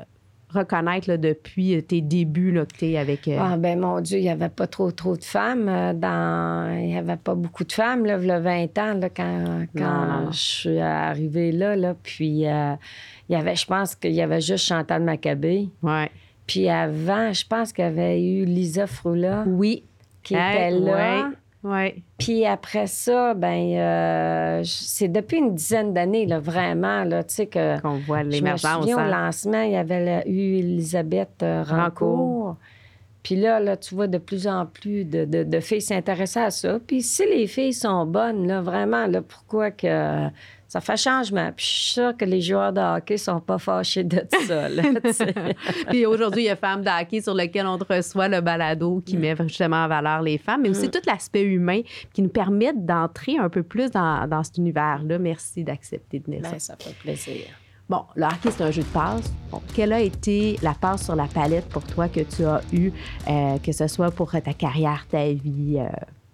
reconnaître 0.49 1.15
depuis 1.15 1.81
tes 1.83 2.01
débuts 2.01 2.51
là, 2.51 2.65
que 2.65 2.75
tu 2.75 2.87
es 2.87 2.97
avec. 2.97 3.27
Euh, 3.27 3.37
ah, 3.39 3.57
ben 3.57 3.79
mon 3.79 4.01
Dieu, 4.01 4.19
il 4.19 4.23
n'y 4.23 4.29
avait 4.29 4.49
pas 4.49 4.67
trop, 4.67 4.91
trop 4.91 5.15
de 5.15 5.23
femmes. 5.23 5.65
dans... 5.97 6.77
Il 6.77 6.87
n'y 6.87 6.97
avait 6.97 7.17
pas 7.17 7.35
beaucoup 7.35 7.63
de 7.63 7.71
femmes, 7.71 8.05
là, 8.05 8.17
il 8.19 8.27
y 8.27 8.31
a 8.31 8.39
20 8.39 8.77
ans, 8.77 8.93
là, 8.95 9.09
quand, 9.09 9.65
quand 9.75 10.31
je 10.31 10.37
suis 10.37 10.79
arrivée 10.79 11.53
là. 11.53 11.77
là 11.77 11.95
puis 12.01 12.27
il 12.27 12.77
y 13.29 13.35
avait, 13.35 13.55
je 13.55 13.65
pense 13.65 13.95
qu'il 13.95 14.11
y 14.11 14.21
avait 14.21 14.41
juste 14.41 14.65
Chantal 14.65 15.03
Maccabé. 15.03 15.69
Ouais. 15.81 16.11
Puis 16.47 16.69
avant, 16.69 17.31
je 17.33 17.45
pense 17.45 17.71
qu'il 17.73 17.85
y 17.85 17.87
avait 17.87 18.21
eu 18.21 18.45
Lisa 18.45 18.87
Froula. 18.87 19.43
Oui. 19.47 19.83
Qui 20.23 20.33
était 20.35 20.71
là. 20.71 21.31
Oui. 21.63 22.03
Puis 22.17 22.45
après 22.45 22.87
ça, 22.87 23.35
ben 23.35 23.75
euh, 23.75 24.61
c'est 24.65 25.07
depuis 25.07 25.37
une 25.37 25.53
dizaine 25.53 25.93
d'années, 25.93 26.25
là, 26.25 26.39
vraiment, 26.39 27.03
là, 27.03 27.23
tu 27.23 27.35
sais, 27.35 27.45
que... 27.45 27.79
Qu'on 27.81 27.99
voit 27.99 28.23
l'émergence. 28.23 28.87
Je 28.87 28.95
me 28.95 28.95
au 28.95 29.07
lancement, 29.07 29.61
il 29.61 29.73
y 29.73 29.75
avait 29.75 30.23
eu 30.27 30.57
Elisabeth 30.57 31.43
euh, 31.43 31.63
Rancourt. 31.63 32.55
Puis 33.21 33.35
là, 33.35 33.59
là, 33.59 33.77
tu 33.77 33.93
vois 33.93 34.07
de 34.07 34.17
plus 34.17 34.47
en 34.47 34.65
plus 34.65 35.05
de, 35.05 35.25
de, 35.25 35.59
filles 35.59 35.81
s'intéresser 35.81 36.39
à 36.39 36.49
ça. 36.49 36.79
Puis 36.85 37.03
si 37.03 37.23
les 37.27 37.45
filles 37.45 37.73
sont 37.73 38.07
bonnes, 38.07 38.47
là, 38.47 38.61
vraiment, 38.61 39.05
là, 39.05 39.21
pourquoi 39.21 39.69
que 39.69 40.27
ça 40.71 40.79
fait 40.79 40.95
changement. 40.95 41.51
Puis 41.53 41.65
je 41.65 41.71
suis 41.71 41.91
sûre 41.95 42.15
que 42.15 42.23
les 42.23 42.39
joueurs 42.39 42.71
de 42.71 42.79
hockey 42.79 43.17
sont 43.17 43.41
pas 43.41 43.57
fâchés 43.57 44.05
de 44.05 44.23
ça. 44.45 44.69
Puis 45.89 46.05
aujourd'hui, 46.05 46.43
il 46.43 46.45
y 46.45 46.49
a 46.49 46.55
Femmes 46.55 46.81
de 46.81 46.89
hockey 46.89 47.19
sur 47.19 47.33
lequel 47.33 47.67
on 47.67 47.77
reçoit 47.77 48.29
le 48.29 48.39
balado 48.39 49.03
qui 49.05 49.17
met 49.17 49.35
justement 49.35 49.83
en 49.83 49.89
valeur 49.89 50.21
les 50.21 50.37
femmes, 50.37 50.61
mais 50.61 50.69
aussi 50.69 50.87
mm. 50.87 50.91
tout 50.91 51.01
l'aspect 51.05 51.43
humain 51.43 51.81
qui 52.13 52.21
nous 52.21 52.29
permet 52.29 52.71
d'entrer 52.73 53.37
un 53.37 53.49
peu 53.49 53.63
plus 53.63 53.91
dans, 53.91 54.25
dans 54.29 54.43
cet 54.43 54.59
univers-là. 54.59 55.19
Merci 55.19 55.65
d'accepter 55.65 56.19
de 56.19 56.23
venir. 56.23 56.41
Ben, 56.41 56.57
ça 56.57 56.77
fait 56.79 56.95
plaisir. 56.95 57.47
Bon, 57.89 58.05
le 58.15 58.23
hockey, 58.23 58.51
c'est 58.51 58.63
un 58.63 58.71
jeu 58.71 58.83
de 58.83 58.87
passe. 58.87 59.29
quelle 59.75 59.91
a 59.91 59.99
été 59.99 60.57
la 60.61 60.73
passe 60.73 61.03
sur 61.03 61.17
la 61.17 61.27
palette 61.27 61.67
pour 61.67 61.83
toi 61.83 62.07
que 62.07 62.21
tu 62.21 62.45
as 62.45 62.61
eue, 62.71 62.93
euh, 63.27 63.57
que 63.57 63.73
ce 63.73 63.87
soit 63.87 64.11
pour 64.11 64.31
ta 64.31 64.53
carrière, 64.53 65.05
ta 65.11 65.25
vie? 65.33 65.79
Euh, 65.79 65.89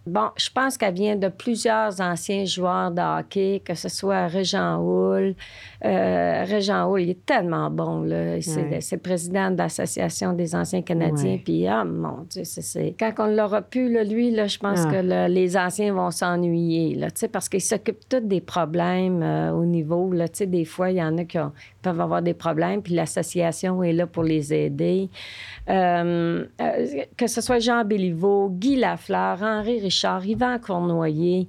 Bon, 0.08 0.30
je 0.38 0.50
pense 0.50 0.78
qu'elle 0.78 0.94
vient 0.94 1.16
de 1.18 1.28
plusieurs 1.28 2.00
anciens 2.00 2.46
joueurs 2.46 2.92
de 2.92 3.02
hockey, 3.02 3.62
que 3.64 3.74
ce 3.74 3.90
soit 3.90 4.28
Régent 4.28 4.78
Houle. 4.82 5.36
Euh, 5.84 6.44
Régent 6.46 6.90
Houle, 6.90 7.02
il 7.02 7.10
est 7.10 7.26
tellement 7.26 7.70
bon. 7.70 8.04
Là. 8.04 8.42
C'est, 8.42 8.96
le, 8.96 8.98
président 8.98 9.52
de 9.52 9.58
l'Association 9.58 10.32
des 10.32 10.56
anciens 10.56 10.82
Canadiens. 10.82 11.38
Puis, 11.44 11.68
ah, 11.68 11.84
mon 11.84 12.26
Dieu, 12.30 12.44
c'est, 12.46 12.96
quand 12.98 13.14
on 13.20 13.28
l'aura 13.28 13.62
pu, 13.62 13.90
lui, 14.06 14.32
là, 14.32 14.48
je 14.48 14.58
pense 14.58 14.80
ah. 14.86 14.92
que 14.92 15.28
les 15.28 15.58
anciens 15.58 15.94
vont 15.94 16.12
s'ennuyer, 16.12 16.96
là, 16.96 17.08
parce 17.32 17.50
qu'ils 17.50 17.62
s'occupent 17.62 18.08
tous 18.08 18.22
des 18.22 18.42
problèmes 18.42 19.22
euh, 19.22 19.52
au 19.52 19.66
niveau. 19.66 20.12
Là, 20.14 20.28
des 20.40 20.66
fois, 20.66 20.90
il 20.92 20.98
y 20.98 21.04
en 21.04 21.18
a 21.18 21.26
qui 21.26 21.38
peuvent 21.88 22.02
avoir 22.02 22.22
des 22.22 22.34
problèmes, 22.34 22.82
puis 22.82 22.94
l'association 22.94 23.82
est 23.82 23.94
là 23.94 24.08
pour 24.08 24.24
les 24.24 24.54
aider. 24.54 25.10
Euh, 25.70 26.46
euh, 26.62 26.86
que 27.18 27.28
ce 27.28 27.42
soit 27.42 27.60
Jean 27.60 27.84
Béliveau, 27.84 28.50
Guy 28.50 28.78
Lafleur, 28.78 29.42
Henri 29.42 29.80
Richard, 29.80 30.26
Yvan 30.26 30.60
Cournoyer. 30.60 31.48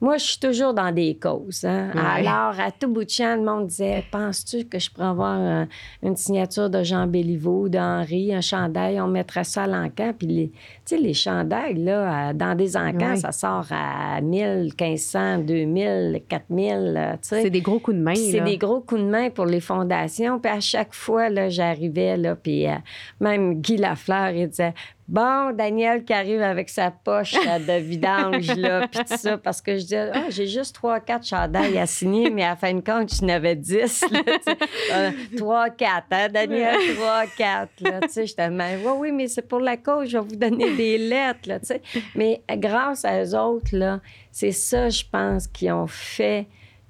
Moi, 0.00 0.18
je 0.18 0.24
suis 0.24 0.40
toujours 0.40 0.74
dans 0.74 0.92
des 0.92 1.16
causes. 1.16 1.64
Hein. 1.64 1.90
Alors, 1.94 2.60
à 2.60 2.70
tout 2.70 2.88
bout 2.88 3.04
de 3.04 3.10
champ, 3.10 3.36
le 3.36 3.42
monde 3.42 3.68
disait 3.68 4.04
Penses-tu 4.10 4.64
que 4.64 4.78
je 4.78 4.90
pourrais 4.90 5.06
avoir 5.06 5.66
une 6.02 6.16
signature 6.16 6.68
de 6.68 6.82
Jean 6.82 7.06
Béliveau, 7.06 7.68
d'Henri, 7.68 8.34
un 8.34 8.42
chandail? 8.42 9.00
On 9.00 9.06
mettrait 9.06 9.44
ça 9.44 9.62
à 9.62 9.66
l'encan. 9.66 10.12
Puis, 10.18 10.26
les, 10.26 10.48
tu 10.48 10.96
sais, 10.96 10.98
les 10.98 11.14
chandails, 11.14 11.82
là, 11.82 12.34
dans 12.34 12.54
des 12.54 12.76
encans, 12.76 13.16
ça 13.16 13.32
sort 13.32 13.66
à 13.70 14.20
1000, 14.20 14.72
1500, 14.78 15.38
2000, 15.38 16.22
4000. 16.28 17.18
C'est 17.22 17.48
des 17.48 17.62
gros 17.62 17.78
coups 17.78 17.96
de 17.96 18.02
main. 18.02 18.14
C'est 18.14 18.40
des 18.40 18.58
gros 18.58 18.80
coups 18.80 19.00
de 19.00 19.06
main 19.06 19.30
pour 19.30 19.46
les 19.46 19.60
fondations. 19.60 19.73
Puis, 20.42 20.50
à 20.52 20.60
chaque 20.60 20.94
fois, 20.94 21.28
là, 21.28 21.48
j'arrivais, 21.48 22.16
là, 22.16 22.36
puis 22.36 22.66
euh, 22.66 22.74
même 23.20 23.60
Guy 23.60 23.76
Lafleur, 23.76 24.30
il 24.30 24.48
disait 24.48 24.74
Bon, 25.06 25.54
Daniel 25.54 26.02
qui 26.02 26.14
arrive 26.14 26.40
avec 26.40 26.70
sa 26.70 26.90
poche 26.90 27.34
de 27.34 27.78
vidange, 27.78 28.56
là, 28.56 28.88
puis 28.90 29.04
tout 29.04 29.16
ça, 29.18 29.36
parce 29.36 29.60
que 29.60 29.76
je 29.76 29.82
disais, 29.82 30.10
ah, 30.14 30.30
j'ai 30.30 30.46
juste 30.46 30.74
trois, 30.74 30.98
quatre 30.98 31.26
chandails 31.26 31.76
à 31.76 31.86
signer, 31.86 32.30
mais 32.30 32.44
à 32.44 32.56
fin 32.56 32.72
de 32.72 32.80
compte, 32.80 33.14
je 33.14 33.22
n'avais 33.22 33.54
dix, 33.54 34.02
euh, 34.92 35.10
trois, 35.36 35.68
quatre, 35.68 36.06
hein, 36.10 36.28
Daniel, 36.32 36.76
trois, 36.96 37.26
quatre, 37.36 37.82
là, 37.82 38.00
tu 38.00 38.08
sais, 38.08 38.26
j'étais, 38.26 38.48
oui, 38.48 38.92
oui, 38.96 39.12
mais 39.12 39.28
c'est 39.28 39.46
pour 39.46 39.60
la 39.60 39.76
cause, 39.76 40.08
je 40.08 40.16
vais 40.16 40.24
vous 40.24 40.36
donner 40.36 40.74
des 40.74 40.96
lettres, 40.96 41.48
là, 41.48 41.60
tu 41.60 41.66
sais. 41.66 41.82
Mais 42.14 42.40
grâce 42.56 43.04
à 43.04 43.22
eux 43.22 43.36
autres, 43.36 43.76
là, 43.76 44.00
c'est 44.32 44.52
ça, 44.52 44.88
je 44.88 45.04
pense, 45.10 45.46
qui 45.46 45.70
ont 45.70 45.86
fait 45.86 46.46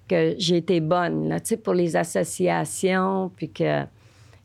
que 0.09 0.35
j'ai 0.39 0.59
été 0.59 0.81
bonne, 0.81 1.29
là, 1.29 1.41
tu 1.41 1.49
sais, 1.49 1.57
pour 1.57 1.75
les 1.75 1.97
associations, 1.97 3.31
puis 3.37 3.51
que 3.51 3.85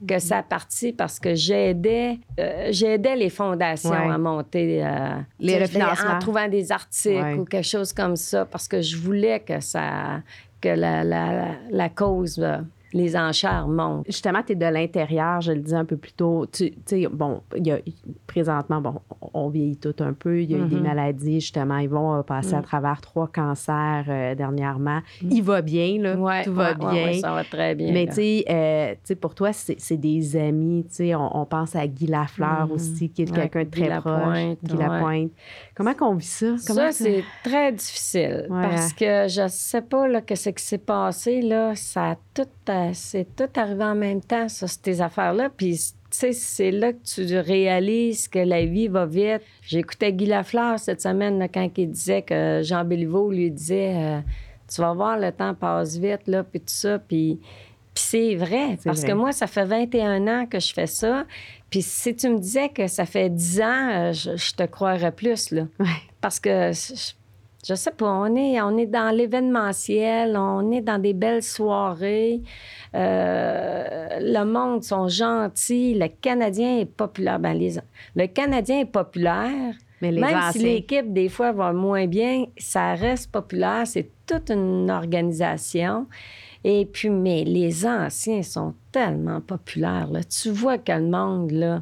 que 0.08 0.20
ça 0.20 0.38
a 0.38 0.44
parti 0.44 0.94
parce 0.94 1.20
que 1.20 1.36
j'aidais, 1.36 2.20
euh, 2.40 2.70
j'aidais 2.72 3.16
les 3.16 3.30
fondations 3.30 3.92
à 3.92 4.18
monter 4.18 4.84
euh, 4.84 5.20
les 5.40 5.60
refinancements. 5.60 6.12
en 6.12 6.20
trouvant 6.20 6.48
des 6.48 6.72
articles 6.72 7.38
ou 7.38 7.46
quelque 7.46 7.68
chose 7.68 7.92
comme 7.92 8.16
ça 8.16 8.46
parce 8.46 8.68
que 8.68 8.82
je 8.82 8.98
voulais 8.98 9.42
que 9.42 9.60
ça 9.60 10.22
que 10.62 10.70
la, 10.70 11.04
la, 11.04 11.56
la 11.70 11.90
cause 11.90 12.40
euh, 12.40 12.60
les 12.94 13.16
enchères 13.16 13.68
montent. 13.68 14.06
Justement, 14.08 14.42
tu 14.44 14.54
es 14.54 14.56
de 14.56 14.66
l'intérieur, 14.66 15.42
je 15.42 15.52
le 15.52 15.60
disais 15.60 15.76
un 15.76 15.86
peu 15.86 15.98
plus 15.98 16.14
tôt. 16.14 16.46
Tu 16.52 16.74
sais, 16.86 17.08
bon, 17.12 17.42
y 17.56 17.72
a, 17.72 17.80
présentement, 18.26 18.82
bon, 18.82 18.96
on 19.34 19.50
vieillit 19.50 19.78
tout 19.78 19.96
un 20.00 20.14
peu. 20.14 20.42
Il 20.42 20.52
y 20.52 20.56
a 20.56 20.58
eu 20.58 20.66
des 20.66 20.78
mm-hmm. 20.78 20.82
maladies, 20.82 21.40
justement. 21.40 21.78
Ils 21.78 21.90
vont 21.90 22.16
euh, 22.16 22.24
passer 22.24 22.56
à 22.56 22.60
mm. 22.60 22.64
travers 22.64 23.02
trois 23.02 23.28
cancers 23.28 24.06
euh, 24.08 24.36
dernièrement. 24.36 25.02
Mm. 25.22 25.32
Il 25.32 25.44
va 25.44 25.62
bien, 25.62 26.00
là. 26.00 26.44
tout 26.44 26.54
va 26.54 26.74
bien. 26.74 27.14
ça 27.14 27.34
va 27.34 27.44
très 27.44 27.76
bien. 27.76 27.92
Mais 27.94 28.08
euh, 28.10 28.94
tu 28.94 29.00
sais, 29.04 29.16
pour 29.16 29.36
toi, 29.36 29.52
c'est 29.54 29.98
des 29.98 30.36
amis. 30.36 30.86
Tu 30.90 30.96
sais, 30.96 31.16
on, 31.16 31.46
pense 31.46 31.76
à 31.76 31.88
Guy 31.88 32.08
Lafleur 32.08 32.68
mm. 32.68 32.72
aussi, 32.72 33.10
qui 33.10 33.24
est 33.24 33.34
quelqu'un 33.34 33.64
de 33.64 33.70
très 33.70 34.00
proche. 34.00 34.58
Guy 34.64 34.78
Lapointe. 34.78 35.32
Comment 35.76 35.94
qu'on 35.94 36.16
vit 36.16 36.26
ça? 36.26 36.58
ça, 36.58 36.92
c'est 36.92 37.24
très 37.44 37.72
difficile. 37.72 38.48
Parce 38.50 38.94
que 38.94 39.28
je 39.28 39.48
sais 39.48 39.82
pas, 39.82 40.08
là, 40.08 40.22
que 40.22 40.36
ce 40.36 40.50
qui 40.50 40.64
s'est 40.64 40.78
passé, 40.78 41.42
là, 41.42 41.76
ça 41.76 42.12
a 42.12 42.16
tout 42.44 42.74
c'est 42.94 43.36
tout 43.36 43.50
arrivé 43.56 43.84
en 43.84 43.96
même 43.96 44.22
temps, 44.22 44.48
ça, 44.48 44.68
ces 44.68 45.02
affaires-là. 45.02 45.50
Puis, 45.50 45.76
tu 45.76 45.94
sais, 46.12 46.32
c'est 46.32 46.72
là 46.72 46.94
que 46.94 47.04
tu 47.04 47.38
réalises 47.38 48.28
que 48.28 48.40
la 48.40 48.66
vie 48.66 48.88
va 48.88 49.06
vite. 49.06 49.42
J'écoutais 49.62 50.14
Guy 50.14 50.28
Lafleur 50.28 50.80
cette 50.80 51.02
semaine 51.02 51.48
quand 51.54 51.70
il 51.78 51.92
disait 51.92 52.22
que 52.22 52.62
Jean 52.64 52.86
Béliveau 52.86 53.32
lui 53.32 53.52
disait 53.52 53.94
euh, 53.96 54.20
Tu 54.74 54.82
vas 54.82 54.94
voir, 54.94 55.18
le 55.18 55.32
temps 55.32 55.54
passe 55.54 55.98
vite, 55.98 56.28
là, 56.28 56.44
puis 56.44 56.60
tout 56.60 56.68
ça. 56.68 57.00
Puis, 57.00 57.40
c'est 57.96 58.36
vrai, 58.36 58.78
parce 58.86 59.04
que 59.04 59.12
moi, 59.12 59.34
ça 59.34 59.46
fait 59.46 59.66
21 59.66 60.28
ans 60.28 60.46
que 60.46 60.60
je 60.60 60.74
fais 60.74 60.88
ça. 60.88 61.26
Puis 61.70 61.82
si 61.82 62.16
tu 62.16 62.30
me 62.30 62.40
disais 62.40 62.70
que 62.70 62.88
ça 62.88 63.06
fait 63.06 63.30
10 63.30 63.62
ans, 63.62 63.90
euh, 63.90 64.14
je, 64.14 64.56
te 64.56 64.64
croirais 64.64 65.12
plus, 65.12 65.52
là. 65.52 65.64
Parce 66.22 66.40
que 66.40 66.72
je 66.72 67.12
sais 67.64 67.92
pas, 67.92 68.12
on 68.12 68.36
est, 68.36 68.62
on 68.62 68.78
est 68.78 68.86
dans 68.86 69.14
l'événementiel, 69.16 70.38
on 70.38 70.72
est 70.72 70.82
dans 70.82 71.00
des 71.00 71.14
belles 71.14 71.44
soirées. 71.44 72.42
Euh, 72.96 74.08
le 74.22 74.44
monde 74.46 74.84
sont 74.84 75.08
gentils. 75.08 75.94
Le 75.94 76.08
Canadien 76.08 76.80
est 76.80 76.86
populaire. 76.86 77.40
Ben, 77.40 77.60
le 78.16 78.28
Canadien 78.28 78.80
est 78.80 78.86
populaire. 78.86 79.76
Mais 80.02 80.12
Même 80.12 80.40
si 80.54 80.60
l'équipe, 80.60 81.12
des 81.12 81.28
fois, 81.28 81.52
va 81.52 81.74
moins 81.74 82.08
bien, 82.08 82.46
ça 82.58 82.94
reste 82.94 83.32
populaire. 83.32 83.86
C'est 83.86 84.10
toute 84.26 84.50
une 84.50 84.90
organisation. 84.90 86.08
Et 86.64 86.86
puis, 86.86 87.10
mais 87.10 87.44
les 87.44 87.86
anciens 87.86 88.42
sont 88.42 88.74
tellement 88.92 89.42
populaires. 89.42 90.08
Là. 90.10 90.24
Tu 90.24 90.50
vois 90.52 90.78
que 90.78 90.92
le 90.92 91.08
monde, 91.08 91.52
là, 91.52 91.82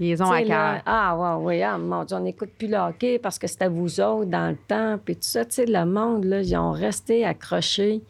ils 0.00 0.22
ont 0.22 0.30
à 0.30 0.42
cœur. 0.42 0.82
Ah, 0.86 1.16
ouais, 1.16 1.44
oui, 1.44 1.62
ah, 1.62 1.78
mon 1.78 2.04
Dieu, 2.04 2.16
on 2.16 2.20
n'écoute 2.20 2.50
plus 2.56 2.68
le 2.68 2.76
hockey 2.76 3.18
parce 3.18 3.38
que 3.38 3.46
c'était 3.46 3.68
vous 3.68 4.00
autres 4.00 4.30
dans 4.30 4.50
le 4.50 4.56
temps. 4.56 4.98
Puis 5.04 5.14
tout 5.16 5.22
ça, 5.22 5.44
tu 5.44 5.54
sais, 5.54 5.66
le 5.66 5.84
monde, 5.84 6.24
là, 6.24 6.40
ils 6.40 6.56
ont 6.56 6.72
resté 6.72 7.24
accrochés 7.24 8.02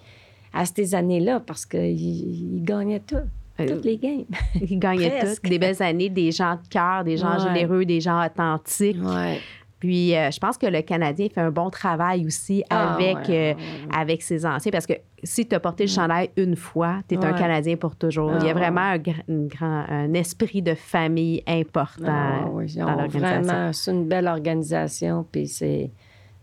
à 0.53 0.64
ces 0.64 0.94
années-là 0.94 1.40
parce 1.40 1.66
qu'ils 1.66 2.64
gagnaient 2.64 3.01
tout. 3.01 3.16
Euh, 3.61 3.66
toutes 3.66 3.85
les 3.85 3.96
games. 3.96 4.24
Ils 4.55 4.79
gagnaient 4.79 5.20
toutes. 5.35 5.51
Des 5.51 5.59
belles 5.59 5.83
années, 5.83 6.09
des 6.09 6.31
gens 6.31 6.55
de 6.55 6.68
cœur, 6.68 7.03
des 7.03 7.16
gens 7.16 7.38
généreux, 7.38 7.85
des 7.85 8.01
gens 8.01 8.24
authentiques. 8.24 9.03
Ouais. 9.03 9.40
Puis, 9.79 10.17
euh, 10.17 10.31
je 10.31 10.38
pense 10.41 10.59
que 10.59 10.67
le 10.67 10.83
Canadien 10.83 11.29
fait 11.33 11.41
un 11.41 11.51
bon 11.51 11.71
travail 11.71 12.27
aussi 12.27 12.64
ah, 12.69 12.95
avec, 12.95 13.31
euh, 13.31 13.55
avec 13.95 14.23
ses 14.23 14.45
anciens 14.45 14.73
parce 14.73 14.87
que 14.87 14.95
si 15.23 15.47
tu 15.47 15.55
as 15.55 15.61
porté 15.61 15.85
le 15.85 15.91
chandail 15.91 16.31
une 16.37 16.57
fois, 16.57 17.01
tu 17.09 17.14
es 17.14 17.25
un 17.25 17.33
Canadien 17.33 17.77
pour 17.77 17.95
toujours. 17.95 18.33
Il 18.41 18.47
y 18.47 18.49
a 18.49 18.51
ah, 18.51 18.55
vraiment 18.55 18.81
un, 18.81 18.99
grand, 18.99 19.85
un 19.88 20.12
esprit 20.14 20.62
de 20.62 20.75
famille 20.75 21.43
important 21.47 22.05
ah, 22.09 22.45
dans 22.77 22.97
l'organisation. 22.97 23.73
c'est 23.73 23.91
une 23.93 24.09
belle 24.09 24.27
organisation. 24.27 25.25
Puis, 25.31 25.47
c'est, 25.47 25.91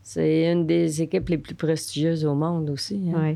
c'est 0.02 0.52
une 0.52 0.66
des 0.66 1.02
équipes 1.02 1.28
les 1.28 1.38
plus 1.38 1.56
prestigieuses 1.56 2.26
au 2.26 2.36
monde 2.36 2.70
aussi. 2.70 3.12
Hein. 3.14 3.36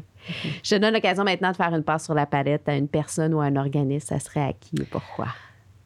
Je 0.63 0.75
te 0.75 0.79
donne 0.79 0.93
l'occasion 0.93 1.25
maintenant 1.25 1.51
de 1.51 1.57
faire 1.57 1.73
une 1.73 1.83
passe 1.83 2.05
sur 2.05 2.13
la 2.13 2.25
palette 2.25 2.69
à 2.69 2.75
une 2.75 2.87
personne 2.87 3.33
ou 3.33 3.41
à 3.41 3.45
un 3.45 3.55
organisme. 3.57 4.07
Ça 4.07 4.19
serait 4.19 4.43
à 4.43 4.53
qui 4.53 4.81
et 4.81 4.85
pourquoi? 4.85 5.27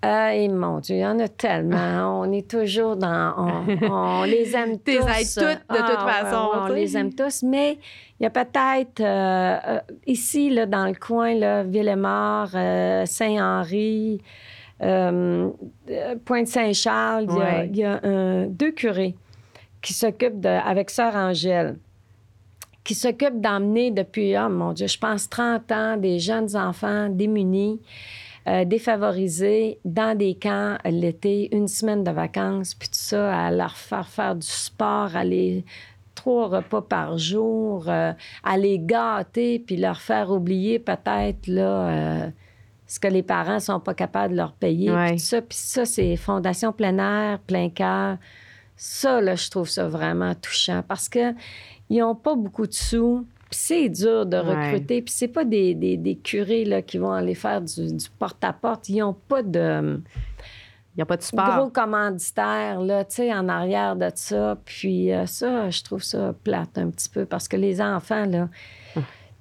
Hey, 0.05 0.49
mon 0.49 0.79
Dieu, 0.79 0.97
il 0.97 0.99
y 0.99 1.05
en 1.05 1.17
a 1.19 1.29
tellement. 1.29 2.19
on 2.19 2.29
est 2.33 2.45
toujours 2.45 2.97
dans. 2.97 3.63
On, 3.89 4.23
les 4.25 4.53
aime 4.53 4.77
tous. 4.79 4.91
les 4.91 4.99
toutes, 4.99 5.63
de 5.69 5.77
toute 5.77 5.97
ah, 5.97 6.25
façon. 6.25 6.49
on 6.53 6.67
les 6.67 6.97
aime 6.97 7.13
tous, 7.13 7.43
mais 7.43 7.79
il 8.19 8.23
y 8.23 8.25
a 8.25 8.29
peut-être 8.29 8.99
euh, 8.99 9.57
euh, 9.65 9.79
ici, 10.05 10.49
là, 10.49 10.65
dans 10.65 10.87
le 10.87 10.93
coin, 10.93 11.33
là, 11.35 11.63
Villemort, 11.63 12.49
euh, 12.53 13.05
Saint-Henri, 13.05 14.21
Pointe-Saint-Charles, 14.81 17.27
il 17.69 17.77
y 17.77 17.85
a, 17.85 18.01
deux 18.47 18.71
curés 18.71 19.15
qui 19.81 19.93
s'occupent 19.93 20.41
de, 20.41 20.49
avec 20.49 20.89
Sœur 20.89 21.15
Angèle 21.15 21.77
qui 22.83 22.95
s'occupent 22.95 23.39
d'emmener 23.39 23.91
depuis, 23.91 24.35
oh 24.37 24.49
mon 24.49 24.73
Dieu, 24.73 24.87
je 24.87 24.97
pense 24.97 25.29
30 25.29 25.71
ans, 25.71 25.95
des 25.95 26.19
jeunes 26.19 26.53
enfants 26.57 27.07
démunis 27.07 27.79
euh, 28.47 28.65
défavorisés 28.65 29.79
dans 29.85 30.17
des 30.17 30.35
camps 30.35 30.77
l'été, 30.85 31.55
une 31.55 31.67
semaine 31.67 32.03
de 32.03 32.11
vacances, 32.11 32.75
puis 32.75 32.89
tout 32.89 32.95
ça, 32.95 33.45
à 33.45 33.51
leur 33.51 33.77
faire 33.77 34.07
faire 34.07 34.35
du 34.35 34.45
sport, 34.47 35.09
les 35.23 35.63
trois 36.13 36.47
repas 36.47 36.81
par 36.81 37.17
jour, 37.17 37.85
euh, 37.87 38.11
à 38.43 38.57
les 38.57 38.79
gâter, 38.79 39.59
puis 39.59 39.77
leur 39.77 40.01
faire 40.01 40.29
oublier 40.29 40.79
peut-être 40.79 41.47
là 41.47 41.89
euh, 41.89 42.29
ce 42.85 42.99
que 42.99 43.07
les 43.07 43.23
parents 43.23 43.59
sont 43.59 43.79
pas 43.79 43.93
capables 43.93 44.33
de 44.33 44.37
leur 44.37 44.53
payer. 44.53 44.91
Puis 45.07 45.19
ça, 45.19 45.41
puis 45.41 45.57
ça, 45.57 45.85
c'est 45.85 46.15
fondation 46.17 46.73
plein 46.73 46.97
air, 46.97 47.39
plein 47.39 47.69
cœur. 47.69 48.17
Ça, 48.75 49.21
là, 49.21 49.35
je 49.35 49.49
trouve 49.49 49.69
ça 49.69 49.87
vraiment 49.87 50.35
touchant 50.35 50.83
parce 50.87 51.07
que 51.07 51.33
ils 51.89 51.99
n'ont 51.99 52.15
pas 52.15 52.35
beaucoup 52.35 52.67
de 52.67 52.73
sous 52.73 53.25
c'est 53.55 53.89
dur 53.89 54.25
de 54.25 54.37
recruter. 54.37 55.01
Puis 55.01 55.13
c'est 55.13 55.27
pas 55.27 55.45
des, 55.45 55.73
des, 55.75 56.15
curés 56.15 56.65
là, 56.65 56.81
qui 56.81 56.97
vont 56.97 57.11
aller 57.11 57.35
faire 57.35 57.61
du, 57.61 57.97
porte-à-porte. 58.19 58.89
Ils 58.89 58.99
n'ont 58.99 59.13
pas 59.13 59.43
de... 59.43 60.01
Il 60.95 60.99
n'y 60.99 61.01
a 61.01 61.05
pas 61.07 61.17
de. 61.17 61.23
Gros 61.57 61.69
commanditaire, 61.71 62.79
là, 62.79 63.03
tu 63.03 63.15
sais, 63.15 63.33
en 63.33 63.49
arrière 63.49 63.95
de 63.95 64.11
ça. 64.13 64.59
Puis 64.63 65.11
euh, 65.11 65.25
ça, 65.25 65.71
je 65.71 65.81
trouve 65.81 66.03
ça 66.03 66.35
plate 66.43 66.77
un 66.77 66.91
petit 66.91 67.09
peu 67.09 67.25
parce 67.25 67.47
que 67.47 67.57
les 67.57 67.81
enfants, 67.81 68.27
là, 68.27 68.47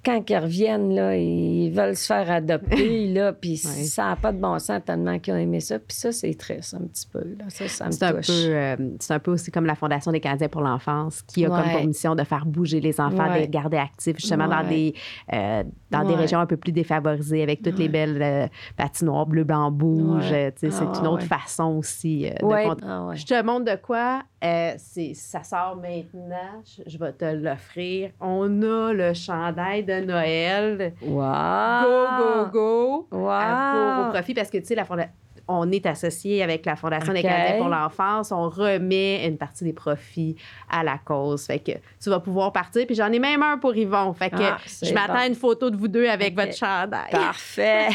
quand 0.03 0.29
ils 0.29 0.37
reviennent, 0.37 0.93
là, 0.93 1.15
ils 1.15 1.71
veulent 1.71 1.95
se 1.95 2.07
faire 2.07 2.29
adopter, 2.29 3.07
là, 3.13 3.31
puis 3.31 3.57
ça 3.57 4.09
n'a 4.09 4.15
pas 4.15 4.31
de 4.31 4.39
bon 4.39 4.59
sens 4.59 4.81
tellement 4.85 5.17
qu'ils 5.19 5.33
ont 5.33 5.37
aimé 5.37 5.59
ça. 5.59 5.79
Puis 5.79 5.95
ça, 5.95 6.11
c'est 6.11 6.33
triste 6.33 6.73
un 6.73 6.85
petit 6.85 7.07
peu. 7.07 7.19
Là. 7.19 7.45
Ça, 7.47 7.67
ça 7.67 7.85
me 7.87 7.91
c'est, 7.91 8.03
un 8.03 8.13
peu, 8.13 8.19
euh, 8.29 8.75
c'est 8.99 9.13
un 9.13 9.19
peu 9.19 9.31
aussi 9.31 9.51
comme 9.51 9.65
la 9.65 9.75
Fondation 9.75 10.11
des 10.11 10.19
Canadiens 10.19 10.49
pour 10.49 10.61
l'enfance, 10.61 11.21
qui 11.21 11.45
a 11.45 11.49
comme 11.49 11.71
pour 11.71 11.87
mission 11.87 12.15
de 12.15 12.23
faire 12.23 12.45
bouger 12.45 12.81
les 12.81 12.99
enfants, 12.99 13.33
de 13.33 13.39
les 13.39 13.47
garder 13.47 13.77
actifs, 13.77 14.17
justement 14.17 14.47
dans 14.47 14.67
des, 14.67 14.93
euh, 15.31 15.63
dans 15.89 16.03
des 16.03 16.15
régions 16.15 16.39
un 16.39 16.45
peu 16.45 16.57
plus 16.57 16.71
défavorisées, 16.71 17.43
avec 17.43 17.61
toutes 17.61 17.79
les 17.79 17.89
belles 17.89 18.21
euh, 18.21 18.47
patinoires 18.75 19.25
bleu, 19.25 19.43
blanc, 19.43 19.71
bouge. 19.71 20.33
C'est 20.55 20.73
ah, 20.73 20.99
une 20.99 21.07
autre 21.07 21.23
façon 21.23 21.77
aussi 21.77 22.23
de... 22.23 22.85
Ah, 22.85 23.11
Je 23.15 23.25
te 23.25 23.41
montre 23.43 23.65
de 23.71 23.77
quoi 23.81 24.21
euh, 24.43 24.73
c'est, 24.77 25.13
ça 25.13 25.43
sort 25.43 25.75
maintenant. 25.77 26.61
Je, 26.65 26.83
je 26.85 26.97
vais 26.97 27.13
te 27.13 27.25
l'offrir. 27.25 28.11
On 28.19 28.61
a 28.61 28.91
le 28.93 29.13
chandail 29.13 29.83
de 29.83 30.01
Noël. 30.01 30.93
Wow! 31.01 31.83
Go, 31.83 32.05
go, 32.17 32.45
go! 32.51 33.07
Wow! 33.11 33.29
Euh, 33.31 33.95
pour- 33.97 34.07
au 34.07 34.11
profit 34.11 34.33
parce 34.33 34.49
que, 34.49 34.57
tu 34.57 34.65
sais, 34.65 34.75
la 34.75 34.83
fonda- 34.85 35.07
on 35.45 35.69
est 35.73 35.85
associé 35.85 36.41
avec 36.41 36.65
la 36.65 36.77
Fondation 36.77 37.11
des. 37.11 37.21
Canadiens 37.21 37.57
pour 37.57 37.67
l'enfance. 37.67 38.31
On 38.31 38.47
remet 38.47 39.27
une 39.27 39.37
partie 39.37 39.65
des 39.65 39.73
profits 39.73 40.37
à 40.69 40.83
la 40.85 40.97
cause. 40.97 41.45
Fait 41.45 41.59
que 41.59 41.73
tu 42.01 42.09
vas 42.09 42.21
pouvoir 42.21 42.53
partir. 42.53 42.85
Puis 42.85 42.95
j'en 42.95 43.11
ai 43.11 43.19
même 43.19 43.43
un 43.43 43.57
pour 43.57 43.75
Yvon. 43.75 44.13
Fait 44.13 44.29
que 44.29 44.37
Ah, 44.41 44.57
je 44.81 44.93
m'attends 44.93 45.13
bon. 45.13 45.19
à 45.19 45.27
une 45.27 45.35
photo 45.35 45.69
de 45.69 45.75
vous 45.75 45.89
deux 45.89 46.07
avec 46.07 46.33
votre 46.33 46.53
chandail. 46.55 47.11
Parfait. 47.11 47.89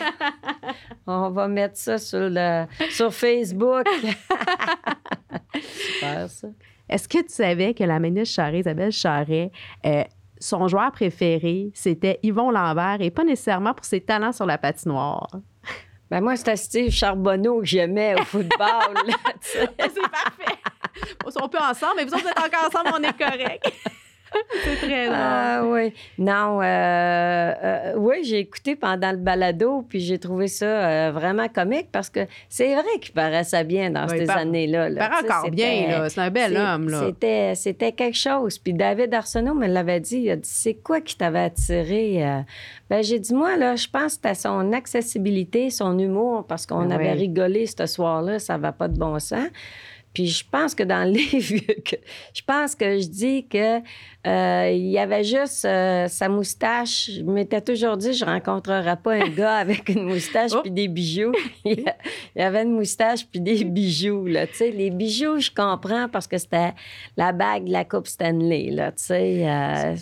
On 1.06 1.30
va 1.30 1.48
mettre 1.48 1.78
ça 1.78 1.96
sur, 1.96 2.28
le, 2.28 2.66
sur 2.90 3.14
Facebook. 3.14 3.86
Super, 5.62 6.30
ça. 6.30 6.48
Est-ce 6.88 7.08
que 7.08 7.18
tu 7.18 7.28
savais 7.28 7.74
que 7.74 7.84
la 7.84 7.98
ministre 7.98 8.34
Charret, 8.34 8.60
Isabelle 8.60 8.92
Charret, 8.92 9.50
euh, 9.84 10.04
son 10.40 10.68
joueur 10.68 10.90
préféré, 10.92 11.70
c'était 11.74 12.18
Yvon 12.22 12.50
Lambert 12.50 12.98
et 13.00 13.10
pas 13.10 13.24
nécessairement 13.24 13.74
pour 13.74 13.84
ses 13.84 14.00
talents 14.00 14.32
sur 14.32 14.46
la 14.46 14.56
patinoire? 14.56 15.28
Ben 16.10 16.22
moi, 16.22 16.36
c'était 16.36 16.56
Steve 16.56 16.90
Charbonneau 16.90 17.60
que 17.60 17.66
j'aimais 17.66 18.14
au 18.18 18.24
football. 18.24 18.96
C'est 19.40 19.76
parfait. 19.76 20.58
On 21.40 21.48
peut 21.48 21.58
ensemble, 21.58 21.94
mais 21.96 22.04
vous 22.06 22.14
autres, 22.14 22.22
vous 22.22 22.28
êtes 22.28 22.38
encore 22.38 22.66
ensemble, 22.66 22.90
on 22.94 23.02
est 23.02 23.18
correct. 23.18 23.72
C'est 24.64 24.76
très 24.76 25.06
drôle. 25.06 25.16
Ah 25.18 25.62
oui. 25.64 25.92
Non, 26.18 26.60
euh, 26.60 26.64
euh, 26.64 27.92
oui, 27.96 28.24
j'ai 28.24 28.40
écouté 28.40 28.76
pendant 28.76 29.10
le 29.10 29.16
balado, 29.16 29.84
puis 29.88 30.00
j'ai 30.00 30.18
trouvé 30.18 30.48
ça 30.48 30.66
euh, 30.66 31.10
vraiment 31.12 31.48
comique 31.48 31.88
parce 31.92 32.10
que 32.10 32.20
c'est 32.48 32.74
vrai 32.74 32.98
qu'il 33.00 33.14
paraissait 33.14 33.64
bien 33.64 33.90
dans 33.90 34.06
il 34.08 34.18
ces 34.18 34.30
années-là. 34.30 34.90
Il 34.90 34.96
paraît 34.96 35.24
encore 35.24 35.50
bien, 35.50 35.88
là. 35.88 36.08
C'est 36.08 36.20
un 36.20 36.30
bel 36.30 36.56
homme, 36.56 36.88
là. 36.88 37.02
C'était, 37.06 37.54
c'était 37.54 37.92
quelque 37.92 38.18
chose. 38.18 38.58
Puis 38.58 38.74
David 38.74 39.12
Arsenault 39.14 39.54
me 39.54 39.66
l'avait 39.66 40.00
dit. 40.00 40.18
Il 40.18 40.30
a 40.30 40.36
dit 40.36 40.48
C'est 40.48 40.74
quoi 40.74 41.00
qui 41.00 41.16
t'avait 41.16 41.38
attiré? 41.40 42.24
Ben, 42.90 43.02
j'ai 43.02 43.18
dit 43.18 43.34
Moi, 43.34 43.56
là, 43.56 43.76
je 43.76 43.88
pense 43.88 44.16
que 44.16 44.22
c'était 44.22 44.34
son 44.34 44.72
accessibilité, 44.72 45.70
son 45.70 45.98
humour, 45.98 46.44
parce 46.46 46.66
qu'on 46.66 46.86
Ben 46.86 46.92
avait 46.92 47.12
rigolé 47.12 47.66
ce 47.66 47.86
soir-là, 47.86 48.38
ça 48.38 48.56
va 48.58 48.72
pas 48.72 48.88
de 48.88 48.98
bon 48.98 49.18
sens. 49.18 49.48
Puis 50.14 50.26
je 50.26 50.44
pense 50.50 50.74
que 50.74 50.82
dans 50.82 51.04
le 51.10 51.12
livre, 51.12 51.62
je 52.34 52.42
pense 52.46 52.74
que 52.74 52.98
je 52.98 53.06
dis 53.06 53.46
que 53.46 53.78
euh, 54.26 54.70
il 54.72 54.88
y 54.90 54.98
avait 54.98 55.22
juste 55.22 55.64
euh, 55.64 56.08
sa 56.08 56.28
moustache. 56.28 57.10
Je 57.18 57.22
m'étais 57.22 57.60
toujours 57.60 57.96
dit, 57.96 58.12
je 58.12 58.24
rencontrerai 58.24 58.96
pas 58.96 59.12
un 59.14 59.28
gars 59.28 59.56
avec 59.58 59.88
une 59.88 60.04
moustache 60.04 60.50
Oh. 60.54 60.60
puis 60.62 60.70
des 60.70 60.88
bijoux. 60.88 61.32
il 61.64 61.84
y 62.36 62.40
avait 62.42 62.62
une 62.62 62.72
moustache 62.72 63.26
puis 63.26 63.40
des 63.40 63.64
bijoux 63.64 64.26
là. 64.26 64.46
Tu 64.46 64.54
sais, 64.54 64.70
les 64.70 64.90
bijoux, 64.90 65.38
je 65.38 65.50
comprends 65.50 66.08
parce 66.08 66.26
que 66.26 66.38
c'était 66.38 66.72
la 67.16 67.32
bague 67.32 67.64
de 67.66 67.72
la 67.72 67.84
coupe 67.84 68.06
Stanley 68.06 68.70
là. 68.70 68.92
Tu 68.92 69.04
sais, 69.04 69.46
euh, 69.48 69.94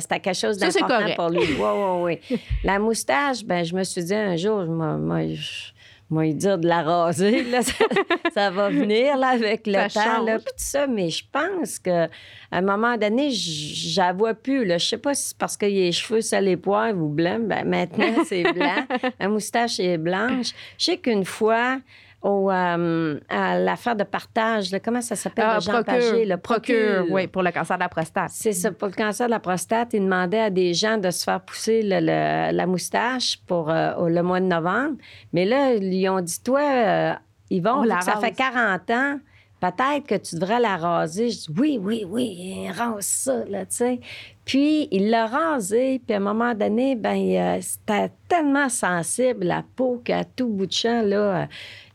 c'était 0.00 0.20
quelque 0.20 0.34
chose 0.36 0.58
d'important 0.58 1.14
pour 1.16 1.28
lui. 1.30 1.40
Oui, 1.40 1.56
oui, 1.58 2.18
oui. 2.30 2.38
La 2.62 2.78
moustache, 2.78 3.44
ben 3.44 3.64
je 3.64 3.74
me 3.74 3.82
suis 3.84 4.04
dit 4.04 4.14
un 4.14 4.36
jour, 4.36 4.64
je 4.64 4.70
m'a- 4.70 4.96
m'a- 4.96 5.26
je- 5.26 5.72
moi, 6.08 6.22
lui 6.24 6.34
dire 6.34 6.56
de 6.58 6.68
la 6.68 6.82
raser, 6.82 7.42
là, 7.44 7.62
ça, 7.62 7.72
ça 8.34 8.50
va 8.50 8.68
venir 8.70 9.16
là, 9.16 9.28
avec 9.30 9.66
le 9.66 9.88
Ça 9.88 10.02
temps, 10.04 10.22
là, 10.22 10.34
change. 10.34 10.44
puis 10.44 10.52
tout 10.56 10.64
ça. 10.64 10.86
Mais 10.86 11.10
je 11.10 11.24
pense 11.32 11.78
que 11.80 12.04
à 12.04 12.08
un 12.52 12.60
moment 12.60 12.96
donné, 12.96 13.30
j- 13.32 13.74
je 13.92 14.00
la 14.00 14.12
vois 14.12 14.34
plus. 14.34 14.64
Là. 14.64 14.78
Je 14.78 14.86
sais 14.86 14.98
pas 14.98 15.14
si 15.14 15.28
c'est 15.28 15.36
parce 15.38 15.56
que 15.56 15.66
les 15.66 15.90
cheveux 15.92 16.20
salés 16.20 16.52
et 16.52 16.56
poivre 16.56 17.02
ou 17.02 17.08
blancs. 17.08 17.42
Ben, 17.42 17.64
maintenant, 17.68 18.22
c'est 18.24 18.44
blanc. 18.52 18.86
La 19.20 19.28
moustache 19.28 19.80
est 19.80 19.98
blanche. 19.98 20.48
Je 20.78 20.84
sais 20.84 20.96
qu'une 20.98 21.24
fois, 21.24 21.78
au, 22.26 22.50
euh, 22.50 23.20
à 23.28 23.58
l'affaire 23.58 23.94
de 23.94 24.02
partage, 24.04 24.72
là, 24.72 24.80
comment 24.80 25.00
ça 25.00 25.14
s'appelle, 25.14 25.44
Ah, 25.48 25.60
Jean 25.60 25.82
Pagé, 25.84 26.24
le 26.24 26.36
procure, 26.36 26.96
procure? 26.96 27.14
oui, 27.14 27.26
pour 27.28 27.42
le 27.42 27.52
cancer 27.52 27.76
de 27.76 27.82
la 27.82 27.88
prostate. 27.88 28.30
C'est 28.32 28.52
ça. 28.52 28.72
Pour 28.72 28.88
le 28.88 28.94
cancer 28.94 29.26
de 29.26 29.30
la 29.30 29.38
prostate, 29.40 29.90
il 29.94 30.02
demandait 30.02 30.40
à 30.40 30.50
des 30.50 30.74
gens 30.74 30.98
de 30.98 31.10
se 31.10 31.22
faire 31.24 31.40
pousser 31.40 31.82
le- 31.82 32.00
le- 32.00 32.52
la 32.56 32.66
moustache 32.66 33.38
pour 33.46 33.70
euh, 33.70 34.08
le 34.08 34.22
mois 34.22 34.40
de 34.40 34.46
novembre. 34.46 34.96
Mais 35.32 35.44
là, 35.44 35.74
ils 35.74 35.88
lui 35.88 36.08
ont 36.08 36.20
dit, 36.20 36.42
toi, 36.42 36.60
euh, 36.62 37.12
Yvon, 37.50 37.84
ça 38.00 38.16
fait 38.16 38.32
40 38.32 38.90
ans, 38.90 39.18
peut-être 39.60 40.06
que 40.06 40.14
tu 40.16 40.34
devrais 40.36 40.60
la 40.60 40.76
raser. 40.76 41.30
Je 41.30 41.38
dis, 41.38 41.46
oui, 41.58 41.78
oui, 41.82 42.04
oui, 42.08 42.68
rase 42.70 43.04
ça, 43.06 43.44
là, 43.46 43.66
tu 43.66 43.76
sais. 43.76 44.00
Puis, 44.44 44.86
il 44.92 45.10
l'a 45.10 45.26
rasé, 45.26 46.00
puis 46.06 46.14
à 46.14 46.18
un 46.18 46.20
moment 46.20 46.54
donné, 46.54 46.94
ben 46.94 47.16
euh, 47.18 47.58
c'était 47.60 48.12
tellement 48.28 48.68
sensible, 48.68 49.44
la 49.46 49.64
peau, 49.74 50.00
qu'à 50.04 50.22
tout 50.24 50.46
bout 50.46 50.66
de 50.66 50.72
champ, 50.72 51.02
là, 51.02 51.42
euh, 51.42 51.46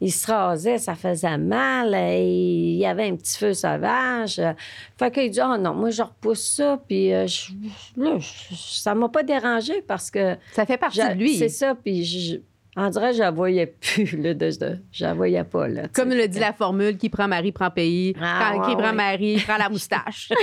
il 0.02 0.12
se 0.12 0.30
rasait, 0.30 0.78
ça 0.78 0.95
faisait 0.95 1.38
mal, 1.38 1.93
et 1.95 2.26
il 2.74 2.78
y 2.78 2.86
avait 2.86 3.06
un 3.08 3.15
petit 3.15 3.38
feu 3.38 3.54
sauvage. 3.54 4.38
euh. 4.39 4.52
Fait 5.00 5.12
qu'il 5.12 5.32
dit, 5.32 5.39
oh 5.41 5.56
non, 5.58 5.74
moi, 5.74 5.91
je 5.91 6.02
repousse 6.02 6.56
ça, 6.58 6.78
puis 6.86 7.13
euh, 7.13 7.26
je- 7.26 7.54
là, 7.95 8.17
je- 8.19 8.54
ça 8.56 8.93
m'a 8.95 9.08
pas 9.08 9.24
dérangé 9.24 9.82
parce 9.82 10.12
que... 10.12 10.36
Ça 10.52 10.65
fait 10.65 10.78
partie 10.78 11.00
je- 11.02 11.08
de 11.08 11.13
lui. 11.13 11.38
C'est 11.38 11.47
ça, 11.47 11.74
puis 11.74 12.04
je, 12.04 12.36
on 12.77 12.89
dirait 12.89 13.10
que 13.12 13.17
je 13.17 13.21
la 13.21 13.31
voyais 13.31 13.65
plus, 13.67 14.17
là, 14.17 14.34
de, 14.34 14.49
de- 14.49 14.77
je 14.91 15.03
la 15.05 15.13
voyais 15.13 15.43
pas, 15.43 15.67
là. 15.67 15.84
Comme 15.93 16.10
le 16.10 16.27
dit 16.27 16.39
la 16.39 16.53
formule, 16.53 16.97
qui 16.97 17.10
prend 17.10 17.27
Marie 17.27 17.51
prend 17.51 17.69
pays. 17.69 18.15
Ah, 18.21 18.51
Quand- 18.55 18.62
qui 18.62 18.75
ouais, 18.75 18.81
prend. 18.84 18.93
Marie 18.93 19.38
prend 19.45 19.57
la 19.57 19.69
moustache. 19.69 20.29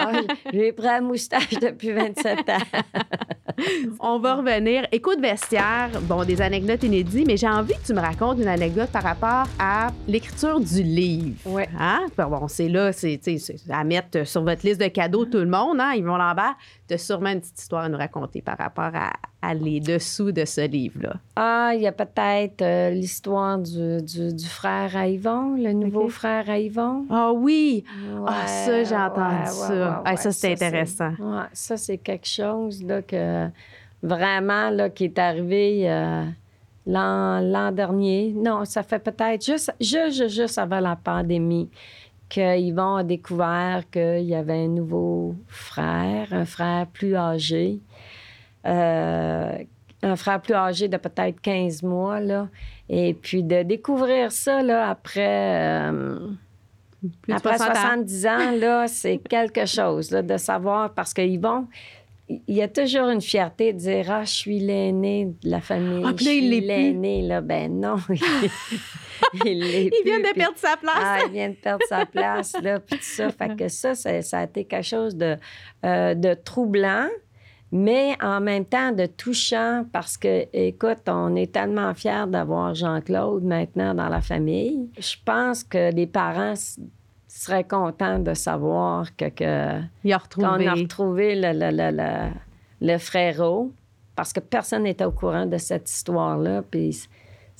Ah, 0.00 0.12
J'ai 0.52 0.72
pris 0.72 0.86
la 0.86 1.00
moustache 1.00 1.50
depuis 1.60 1.90
27 1.92 2.38
ans. 2.50 2.80
On 4.00 4.18
va 4.18 4.36
revenir. 4.36 4.86
Écoute 4.92 5.20
vestiaire, 5.20 5.90
bon, 6.02 6.24
des 6.24 6.40
anecdotes 6.40 6.82
inédites, 6.84 7.26
mais 7.26 7.36
j'ai 7.36 7.48
envie 7.48 7.74
que 7.74 7.84
tu 7.86 7.92
me 7.94 8.00
racontes 8.00 8.38
une 8.38 8.46
anecdote 8.48 8.90
par 8.90 9.02
rapport 9.02 9.46
à 9.58 9.88
l'écriture 10.06 10.60
du 10.60 10.82
livre. 10.82 11.36
Oui. 11.46 11.64
Hein? 11.78 12.06
Bon, 12.16 12.46
c'est 12.48 12.68
là, 12.68 12.92
c'est 12.92 13.20
à 13.70 13.84
mettre 13.84 14.26
sur 14.26 14.42
votre 14.44 14.64
liste 14.64 14.80
de 14.80 14.86
cadeaux 14.88 15.24
tout 15.24 15.38
le 15.38 15.46
monde, 15.46 15.80
hein? 15.80 15.92
Yvon 15.96 16.16
Lambert, 16.16 16.54
tu 16.86 16.94
as 16.94 16.98
sûrement 16.98 17.30
une 17.30 17.40
petite 17.40 17.58
histoire 17.58 17.84
à 17.84 17.88
nous 17.88 17.98
raconter 17.98 18.40
par 18.42 18.56
rapport 18.58 18.90
à, 18.94 19.12
à 19.40 19.54
les 19.54 19.78
dessous 19.80 20.32
de 20.32 20.44
ce 20.44 20.66
livre-là? 20.66 21.16
Ah, 21.36 21.70
il 21.74 21.82
y 21.82 21.86
a 21.86 21.92
peut-être 21.92 22.60
euh, 22.62 22.90
l'histoire 22.90 23.58
du, 23.58 24.02
du- 24.02 24.34
du 24.34 24.46
frère 24.46 24.96
à 24.96 25.06
Yvon, 25.06 25.54
le 25.56 25.72
nouveau 25.72 26.08
frère 26.08 26.50
à 26.50 26.58
Yvon. 26.58 27.06
Ah 27.08 27.32
oui! 27.32 27.84
Ah, 28.26 28.46
ça, 28.46 28.82
j'ai 28.84 28.96
entendu 28.96 29.36
ouais, 29.36 29.46
ça. 29.46 29.68
ouais, 30.00 30.02
Ah, 30.04 30.16
ça, 30.16 30.32
c'est 30.32 30.52
intéressant. 30.52 31.12
ça, 31.52 31.76
c'est 31.76 31.98
quelque 31.98 32.26
chose 32.26 32.82
là, 32.82 33.00
que 33.02 33.46
vraiment 34.02 34.70
là, 34.70 34.90
qui 34.90 35.04
est 35.04 35.18
arrivé 35.18 35.88
euh, 35.88 36.24
l'an 36.86 37.40
l'an 37.40 37.70
dernier. 37.72 38.32
Non, 38.36 38.64
ça 38.64 38.82
fait 38.82 38.98
peut-être 38.98 39.44
juste, 39.44 39.72
juste, 39.80 40.28
juste, 40.28 40.58
avant 40.58 40.80
la 40.80 40.96
pandémie 40.96 41.68
que 42.28 42.58
Yvon 42.58 42.96
a 42.96 43.04
découvert 43.04 43.84
qu'il 43.90 44.24
y 44.24 44.34
avait 44.34 44.64
un 44.64 44.68
nouveau 44.68 45.34
frère, 45.46 46.28
un 46.32 46.44
frère 46.44 46.86
plus 46.88 47.14
âgé. 47.16 47.80
Euh, 48.68 49.58
un 50.02 50.14
frère 50.16 50.40
plus 50.40 50.54
âgé 50.54 50.86
de 50.86 50.96
peut-être 50.96 51.40
15 51.40 51.82
mois, 51.82 52.20
là. 52.20 52.48
Et 52.88 53.14
puis 53.14 53.42
de 53.42 53.62
découvrir 53.64 54.30
ça, 54.30 54.62
là, 54.62 54.88
après... 54.90 55.90
euh, 55.90 56.18
après 57.30 57.56
60 57.58 57.70
ans. 57.70 57.74
70 57.74 58.26
ans, 58.26 58.50
là, 58.60 58.86
c'est 58.86 59.18
quelque 59.18 59.66
chose 59.66 60.10
là, 60.12 60.22
de 60.22 60.36
savoir 60.36 60.94
parce 60.94 61.12
que 61.12 61.22
Yvon, 61.22 61.66
il 62.28 62.54
y 62.56 62.62
a 62.62 62.68
toujours 62.68 63.08
une 63.08 63.20
fierté 63.22 63.72
de 63.72 63.78
dire 63.78 64.06
Ah, 64.10 64.22
je 64.24 64.30
suis 64.30 64.58
l'aîné 64.60 65.26
de 65.42 65.50
la 65.50 65.60
famille. 65.60 66.04
Ah, 66.06 66.12
puis 66.14 66.26
là, 66.26 66.30
je 66.32 66.36
il 66.36 66.52
suis 66.52 66.60
l'aîné, 66.60 67.22
là. 67.22 67.40
Ben 67.40 67.80
non. 67.80 67.96
il 69.44 69.58
l'est 69.60 69.86
Il 69.92 70.02
vient 70.04 70.18
de 70.20 70.24
puis- 70.24 70.34
perdre 70.34 70.58
sa 70.58 70.76
place. 70.76 70.94
ah, 70.96 71.18
il 71.26 71.32
vient 71.32 71.48
de 71.48 71.54
perdre 71.54 71.84
sa 71.88 72.04
place, 72.06 72.54
là, 72.62 72.80
puis 72.80 72.98
tout 72.98 73.04
ça. 73.04 73.30
Fait 73.30 73.56
que 73.56 73.68
ça, 73.68 73.94
ça, 73.94 74.20
ça 74.22 74.38
a 74.40 74.44
été 74.44 74.64
quelque 74.64 74.84
chose 74.84 75.16
de, 75.16 75.36
euh, 75.84 76.14
de 76.14 76.34
troublant, 76.34 77.08
mais 77.70 78.16
en 78.22 78.40
même 78.40 78.64
temps 78.64 78.92
de 78.92 79.06
touchant 79.06 79.84
parce 79.92 80.16
que, 80.16 80.46
écoute, 80.52 81.02
on 81.08 81.36
est 81.36 81.52
tellement 81.52 81.92
fiers 81.94 82.24
d'avoir 82.28 82.74
Jean-Claude 82.74 83.44
maintenant 83.44 83.94
dans 83.94 84.08
la 84.08 84.20
famille. 84.20 84.88
Je 84.98 85.16
pense 85.24 85.64
que 85.64 85.92
les 85.92 86.06
parents 86.06 86.54
seraient 87.26 87.64
contents 87.64 88.18
de 88.18 88.34
savoir 88.34 89.14
que, 89.16 89.26
que- 89.28 89.80
Il 90.04 90.12
a 90.12 90.18
qu'on 90.18 90.42
a 90.66 90.74
retrouvé 90.74 91.34
le, 91.34 91.52
le, 91.52 91.70
le, 91.70 91.96
le- 91.96 92.30
le 92.92 92.98
frérot 92.98 93.72
parce 94.16 94.32
que 94.32 94.40
personne 94.40 94.82
n'était 94.84 95.04
au 95.04 95.12
courant 95.12 95.46
de 95.46 95.58
cette 95.58 95.88
histoire-là, 95.90 96.62
puis 96.68 96.98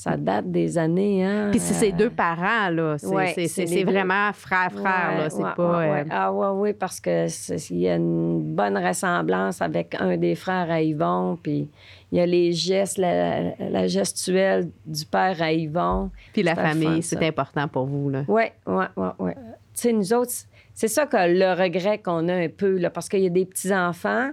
ça 0.01 0.17
date 0.17 0.49
des 0.53 0.79
années, 0.79 1.25
hein? 1.25 1.49
Puis 1.51 1.59
c'est 1.59 1.75
ses 1.75 1.93
euh, 1.93 1.97
deux 1.97 2.11
parents, 2.11 2.71
là. 2.71 2.95
C'est 2.99 3.07
Ouais, 3.09 3.35
deux. 3.35 3.91
vraiment 3.91 4.33
frère-frère, 4.33 5.11
Ouais, 5.15 5.19
là. 5.25 5.29
C'est 5.31 5.43
ouais, 5.43 5.55
pas... 5.57 5.83
euh. 5.83 6.05
Ah 6.09 6.33
ouais, 6.33 6.47
oui, 6.55 6.73
parce 6.73 7.01
que 7.01 7.27
c'est- 7.27 7.71
il 7.71 7.81
y 7.81 7.89
a 7.89 7.97
une 7.97 8.55
bonne 8.55 8.79
ressemblance 8.79 9.61
avec 9.61 9.97
un 9.99 10.17
des 10.17 10.37
frères 10.37 10.71
à 10.71 10.81
Yvon, 10.81 11.37
puis 11.43 11.69
il 12.13 12.19
y 12.19 12.21
a 12.21 12.27
les 12.27 12.53
gestes, 12.53 12.97
la, 12.99 13.57
la 13.59 13.89
gestuelle 13.89 14.69
du 14.87 15.05
père 15.05 15.43
à 15.43 15.51
Yvon. 15.53 16.11
Puis 16.33 16.45
la 16.45 16.55
famille, 16.55 17.03
c'est 17.03 17.27
important 17.27 17.67
pour 17.67 17.87
vous, 17.87 18.09
là. 18.09 18.23
Oui, 18.29 18.45
oui, 18.69 18.85
oui, 18.97 19.09
oui. 19.19 19.33
Tu 19.35 19.41
sais, 19.75 19.93
nous 19.93 20.13
autres, 20.15 20.31
c'est 20.75 20.87
ça 20.87 21.07
que 21.07 21.17
le 21.17 21.61
regret 21.61 21.99
qu'on 21.99 22.29
a 22.29 22.35
un 22.35 22.49
peu, 22.49 22.79
là, 22.79 22.91
parce 22.91 23.09
qu'il 23.09 23.21
y 23.25 23.27
a 23.27 23.31
des 23.31 23.45
petits-enfants. 23.47 24.31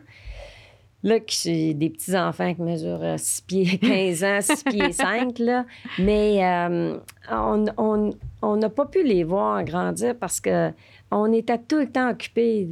Là, 1.05 1.19
j'ai 1.27 1.75
des 1.75 1.91
petits-enfants 1.91 2.55
qui 2.55 2.63
mesurent 2.63 3.19
6 3.19 3.41
pieds 3.41 3.77
15 3.81 4.23
ans, 4.23 4.39
6 4.41 4.63
pieds 4.63 4.91
5, 4.91 5.37
là. 5.37 5.63
Mais 5.99 6.43
euh, 6.43 6.97
on 7.31 8.57
n'a 8.57 8.69
pas 8.69 8.85
pu 8.87 9.03
les 9.03 9.23
voir 9.23 9.63
grandir 9.63 10.15
parce 10.19 10.41
que 10.41 10.71
on 11.11 11.31
était 11.31 11.59
tout 11.59 11.77
le 11.77 11.91
temps 11.91 12.09
occupés. 12.09 12.67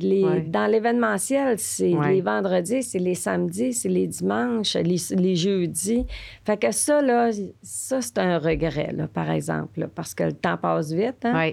Dans 0.48 0.66
l'événementiel, 0.66 1.60
c'est 1.60 1.94
les 2.08 2.22
vendredis, 2.22 2.82
c'est 2.82 2.98
les 2.98 3.14
samedis, 3.14 3.74
c'est 3.74 3.90
les 3.90 4.08
dimanches, 4.08 4.76
les, 4.76 5.36
jeudis. 5.36 6.08
Fait 6.44 6.58
que 6.58 6.72
ça, 6.72 7.04
là, 7.04 7.30
ça, 7.62 8.02
c'est 8.02 8.18
un 8.18 8.40
regret, 8.40 8.92
là, 8.94 9.08
par 9.08 9.30
exemple, 9.30 9.88
parce 9.94 10.16
que 10.16 10.24
le 10.24 10.34
temps 10.34 10.58
passe 10.58 10.92
vite. 10.92 11.24
Hein? 11.24 11.52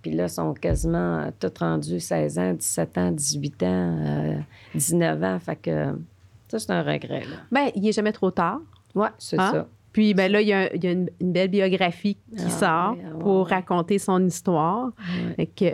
Puis 0.00 0.12
là, 0.12 0.24
ils 0.24 0.30
sont 0.30 0.54
quasiment 0.54 1.18
euh, 1.18 1.30
tous 1.38 1.58
rendus 1.60 2.00
16 2.00 2.38
ans, 2.38 2.52
17 2.54 2.98
ans, 2.98 3.10
18 3.10 3.62
ans, 3.64 4.44
19 4.74 5.22
euh, 5.22 5.26
ans. 5.26 5.38
Fait 5.38 5.56
que 5.56 5.94
ça, 6.52 6.58
c'est 6.58 6.70
un 6.70 6.82
regret. 6.82 7.20
Là. 7.20 7.36
Bien, 7.50 7.70
il 7.74 7.82
n'est 7.82 7.92
jamais 7.92 8.12
trop 8.12 8.30
tard. 8.30 8.60
Oui, 8.94 9.08
c'est 9.16 9.40
hein? 9.40 9.50
ça. 9.52 9.68
Puis 9.94 10.14
ben 10.14 10.32
là, 10.32 10.40
il 10.40 10.48
y 10.48 10.52
a, 10.52 10.74
une, 10.74 11.10
belle 11.20 11.48
biographie 11.48 12.14
qui 12.14 12.44
ah 12.46 12.50
sort 12.50 12.96
ah 12.98 13.18
pour 13.20 13.48
raconter 13.48 13.98
son 13.98 14.26
histoire. 14.26 14.90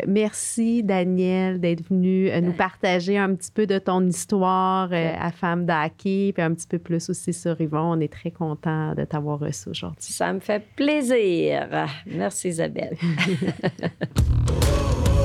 merci, 0.08 0.82
Daniel, 0.82 1.60
d'être 1.60 1.88
venu 1.88 2.28
euh, 2.28 2.40
nous 2.40 2.50
ben. 2.50 2.56
partager 2.56 3.16
un 3.16 3.34
petit 3.34 3.52
peu 3.52 3.66
de 3.66 3.78
ton 3.78 4.04
histoire 4.06 4.90
à 4.92 5.30
Femme 5.30 5.66
d'Hockey, 5.66 6.32
puis 6.32 6.42
un 6.42 6.52
petit 6.52 6.66
peu 6.66 6.78
plus 6.78 7.10
aussi 7.10 7.32
sur 7.32 7.60
Yvon. 7.60 7.92
On 7.92 8.00
est 8.00 8.12
très 8.12 8.32
content 8.32 8.94
de 8.94 9.04
t'avoir 9.04 9.38
reçu 9.38 9.68
aujourd'hui. 9.68 10.12
Ça 10.12 10.32
me 10.32 10.40
fait 10.40 10.64
plaisir. 10.74 11.68
Merci, 12.06 12.48
Isabelle. 12.48 12.96